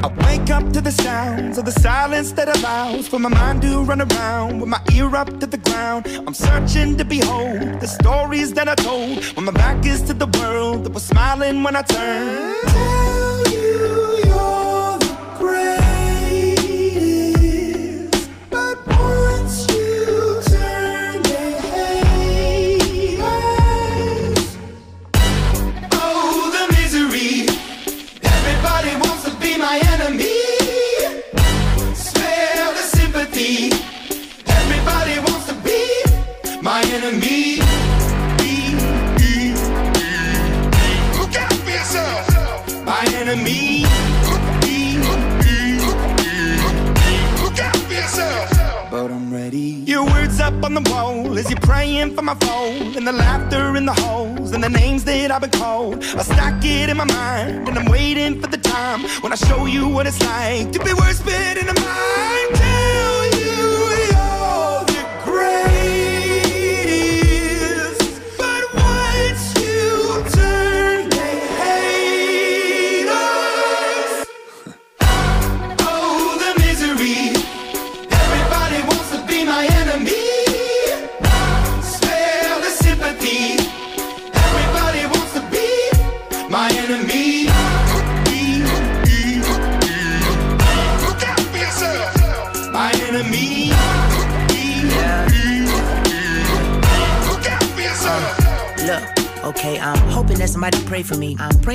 I 0.00 0.06
wake 0.24 0.50
up 0.50 0.72
to 0.72 0.80
the 0.80 0.90
sounds 0.90 1.58
of 1.58 1.64
the 1.64 1.72
silence 1.80 2.32
that 2.32 2.48
allows 2.48 3.06
for 3.06 3.20
my 3.20 3.28
mind 3.28 3.62
to 3.62 3.82
run 3.84 4.00
around 4.00 4.60
with 4.60 4.68
my 4.68 4.80
ear 4.92 5.14
up 5.14 5.38
to 5.38 5.46
the 5.46 5.58
ground. 5.58 6.06
I'm 6.26 6.34
searching 6.34 6.96
to 6.96 7.04
behold 7.04 7.80
the 7.80 7.86
stories 7.86 8.52
that 8.54 8.68
I 8.68 8.74
told 8.74 9.24
when 9.36 9.44
my 9.44 9.52
back 9.52 9.86
is 9.86 10.02
to 10.02 10.14
the 10.14 10.26
world 10.38 10.84
that 10.84 10.92
was 10.92 11.04
smiling 11.04 11.62
when 11.62 11.76
I 11.76 11.82
turned. 11.82 13.57
And 57.66 57.78
I'm 57.78 57.86
waiting 57.90 58.40
for 58.40 58.46
the 58.48 58.58
time 58.58 59.02
when 59.22 59.32
I 59.32 59.36
show 59.36 59.66
you 59.66 59.88
what 59.88 60.06
it's 60.06 60.20
like 60.22 60.72
to 60.72 60.78
be 60.84 60.92
worse 60.94 61.20
fit 61.20 61.57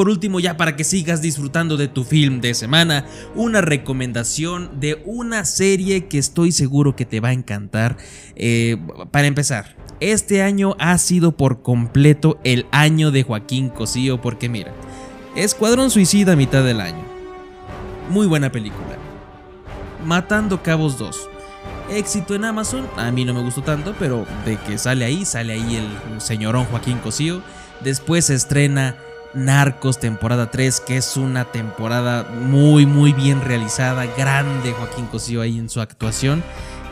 Por 0.00 0.08
último, 0.08 0.40
ya 0.40 0.56
para 0.56 0.76
que 0.76 0.84
sigas 0.84 1.20
disfrutando 1.20 1.76
de 1.76 1.86
tu 1.86 2.04
film 2.04 2.40
de 2.40 2.54
semana, 2.54 3.04
una 3.34 3.60
recomendación 3.60 4.80
de 4.80 5.02
una 5.04 5.44
serie 5.44 6.06
que 6.06 6.16
estoy 6.16 6.52
seguro 6.52 6.96
que 6.96 7.04
te 7.04 7.20
va 7.20 7.28
a 7.28 7.32
encantar. 7.34 7.98
Eh, 8.34 8.78
para 9.10 9.26
empezar, 9.26 9.76
este 10.00 10.40
año 10.40 10.74
ha 10.78 10.96
sido 10.96 11.36
por 11.36 11.60
completo 11.60 12.40
el 12.44 12.64
año 12.70 13.10
de 13.10 13.24
Joaquín 13.24 13.68
Cosío, 13.68 14.22
porque 14.22 14.48
mira, 14.48 14.72
Escuadrón 15.36 15.90
Suicida 15.90 16.32
a 16.32 16.36
mitad 16.36 16.64
del 16.64 16.80
año. 16.80 17.04
Muy 18.08 18.26
buena 18.26 18.50
película. 18.50 18.96
Matando 20.06 20.62
Cabos 20.62 20.96
2. 20.96 21.28
Éxito 21.90 22.34
en 22.34 22.46
Amazon, 22.46 22.88
a 22.96 23.10
mí 23.10 23.26
no 23.26 23.34
me 23.34 23.42
gustó 23.42 23.60
tanto, 23.60 23.94
pero 23.98 24.24
de 24.46 24.56
que 24.60 24.78
sale 24.78 25.04
ahí, 25.04 25.26
sale 25.26 25.52
ahí 25.52 25.76
el 25.76 26.22
señorón 26.22 26.64
Joaquín 26.64 26.96
Cosío. 27.00 27.42
Después 27.82 28.24
se 28.24 28.34
estrena 28.34 28.96
Narcos 29.34 30.00
temporada 30.00 30.50
3, 30.50 30.80
que 30.80 30.96
es 30.96 31.16
una 31.16 31.44
temporada 31.44 32.24
muy 32.24 32.86
muy 32.86 33.12
bien 33.12 33.40
realizada, 33.40 34.06
grande 34.16 34.72
Joaquín 34.72 35.06
Cosío 35.06 35.40
ahí 35.42 35.58
en 35.58 35.68
su 35.68 35.80
actuación. 35.80 36.42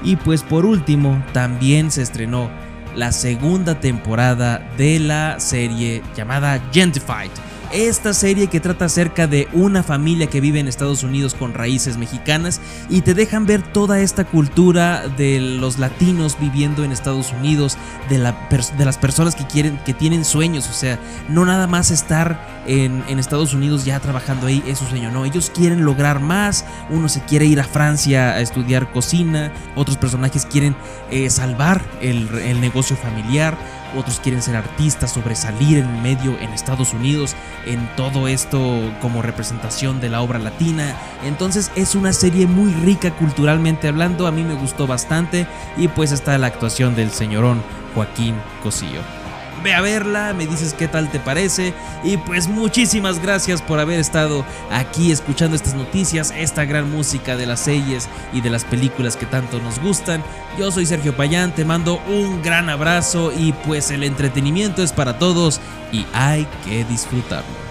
Y 0.02 0.16
pues 0.16 0.42
por 0.42 0.64
último, 0.64 1.22
también 1.32 1.90
se 1.90 2.02
estrenó 2.02 2.50
la 2.94 3.12
segunda 3.12 3.80
temporada 3.80 4.58
de 4.76 5.00
la 5.00 5.40
serie 5.40 6.02
llamada 6.16 6.60
Gentified. 6.72 7.30
Esta 7.70 8.14
serie 8.14 8.46
que 8.46 8.60
trata 8.60 8.86
acerca 8.86 9.26
de 9.26 9.46
una 9.52 9.82
familia 9.82 10.28
que 10.28 10.40
vive 10.40 10.58
en 10.58 10.68
Estados 10.68 11.02
Unidos 11.02 11.34
con 11.34 11.52
raíces 11.52 11.98
mexicanas 11.98 12.62
y 12.88 13.02
te 13.02 13.12
dejan 13.12 13.44
ver 13.44 13.60
toda 13.60 14.00
esta 14.00 14.24
cultura 14.24 15.06
de 15.06 15.38
los 15.38 15.78
latinos 15.78 16.38
viviendo 16.40 16.82
en 16.82 16.92
Estados 16.92 17.30
Unidos, 17.30 17.76
de, 18.08 18.16
las 18.16 18.96
personas 18.96 19.34
que 19.34 19.46
quieren, 19.46 19.78
que 19.84 19.92
tienen 19.92 20.24
sueños, 20.24 20.66
o 20.70 20.72
sea, 20.72 20.98
no 21.28 21.44
nada 21.44 21.66
más 21.66 21.90
estar 21.90 22.62
en, 22.66 23.02
Estados 23.18 23.52
Unidos 23.52 23.84
ya 23.84 24.00
trabajando 24.00 24.46
ahí 24.46 24.62
es 24.66 24.78
su 24.78 24.86
sueño, 24.86 25.10
no, 25.10 25.26
ellos 25.26 25.52
quieren 25.54 25.84
lograr 25.84 26.20
más, 26.20 26.64
uno 26.88 27.10
se 27.10 27.20
quiere 27.20 27.44
ir 27.44 27.60
a 27.60 27.64
Francia 27.64 28.30
a 28.30 28.40
estudiar 28.40 28.92
cocina, 28.92 29.52
otros 29.74 29.98
personajes 29.98 30.46
quieren 30.46 30.74
eh, 31.10 31.28
salvar 31.28 31.84
el 32.00 32.60
negocio 32.62 32.96
familiar, 32.96 33.58
otros 33.96 34.20
quieren 34.20 34.42
ser 34.42 34.56
artistas, 34.56 35.12
sobresalir 35.12 35.78
en 35.78 36.02
medio 36.02 36.38
en 36.40 36.50
Estados 36.50 36.92
Unidos, 36.92 37.34
en 37.66 37.88
todo 37.96 38.28
esto 38.28 38.58
como 39.00 39.22
representación 39.22 40.00
de 40.00 40.08
la 40.08 40.20
obra 40.20 40.38
latina. 40.38 40.96
Entonces 41.24 41.70
es 41.76 41.94
una 41.94 42.12
serie 42.12 42.46
muy 42.46 42.72
rica 42.72 43.10
culturalmente 43.12 43.88
hablando, 43.88 44.26
a 44.26 44.32
mí 44.32 44.42
me 44.42 44.54
gustó 44.54 44.86
bastante 44.86 45.46
y 45.76 45.88
pues 45.88 46.12
está 46.12 46.36
la 46.38 46.48
actuación 46.48 46.94
del 46.94 47.10
señorón 47.10 47.62
Joaquín 47.94 48.34
Cosillo. 48.62 49.17
Ve 49.62 49.74
a 49.74 49.80
verla, 49.80 50.34
me 50.34 50.46
dices 50.46 50.74
qué 50.74 50.88
tal 50.88 51.10
te 51.10 51.18
parece 51.18 51.74
y 52.04 52.16
pues 52.16 52.48
muchísimas 52.48 53.20
gracias 53.20 53.60
por 53.60 53.80
haber 53.80 53.98
estado 53.98 54.44
aquí 54.70 55.10
escuchando 55.10 55.56
estas 55.56 55.74
noticias, 55.74 56.32
esta 56.36 56.64
gran 56.64 56.90
música 56.90 57.36
de 57.36 57.46
las 57.46 57.60
series 57.60 58.08
y 58.32 58.40
de 58.40 58.50
las 58.50 58.64
películas 58.64 59.16
que 59.16 59.26
tanto 59.26 59.58
nos 59.60 59.80
gustan. 59.80 60.22
Yo 60.58 60.70
soy 60.70 60.86
Sergio 60.86 61.16
Payán, 61.16 61.54
te 61.54 61.64
mando 61.64 62.00
un 62.08 62.42
gran 62.42 62.70
abrazo 62.70 63.32
y 63.36 63.52
pues 63.52 63.90
el 63.90 64.04
entretenimiento 64.04 64.82
es 64.82 64.92
para 64.92 65.18
todos 65.18 65.60
y 65.92 66.06
hay 66.12 66.46
que 66.64 66.84
disfrutarlo. 66.84 67.68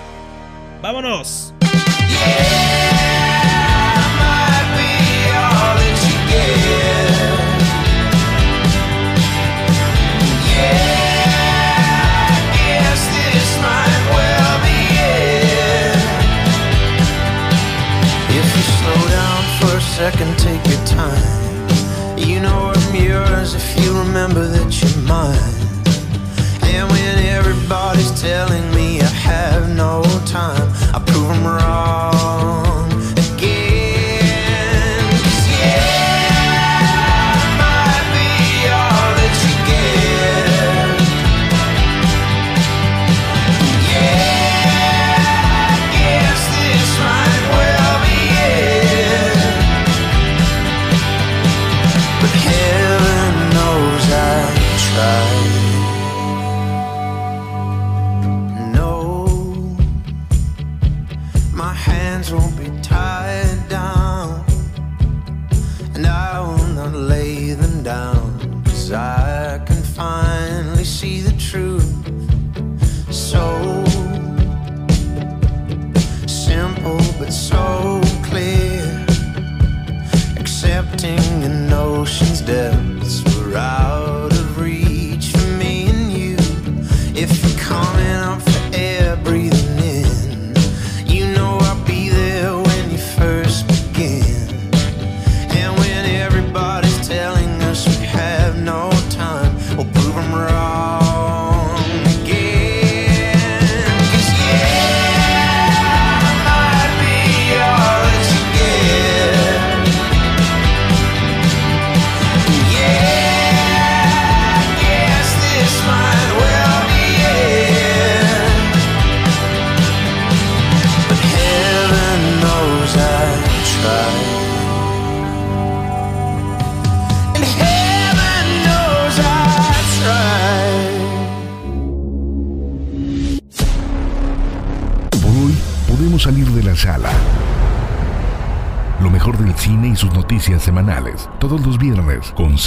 ¡Vámonos! 0.82 1.54
Second, 19.98 20.38
take 20.38 20.64
your 20.68 20.86
time. 20.86 22.20
You 22.20 22.40
know 22.40 22.72
I'm 22.76 22.96
yours 22.96 23.56
if 23.56 23.84
you 23.84 23.98
remember 23.98 24.46
that 24.46 24.70
you're 24.80 25.02
mine. 25.08 25.58
And 26.72 26.88
when 26.92 27.18
everybody's 27.26 28.22
telling 28.22 28.70
me 28.76 29.02
I 29.02 29.06
have 29.06 29.76
no 29.76 30.04
time, 30.28 30.70
I 30.94 31.00
prove 31.04 31.30
them 31.30 31.44
wrong 31.48 32.87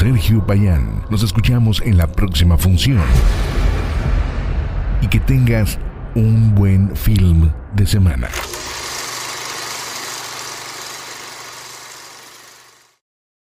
Sergio 0.01 0.46
Payán. 0.46 1.03
Nos 1.11 1.22
escuchamos 1.22 1.82
en 1.82 1.98
la 1.98 2.07
próxima 2.07 2.57
función. 2.57 3.03
Y 5.03 5.09
que 5.09 5.20
tengas 5.20 5.78
un 6.14 6.55
buen 6.55 6.96
film 6.96 7.51
de 7.74 7.86
semana. 7.86 8.30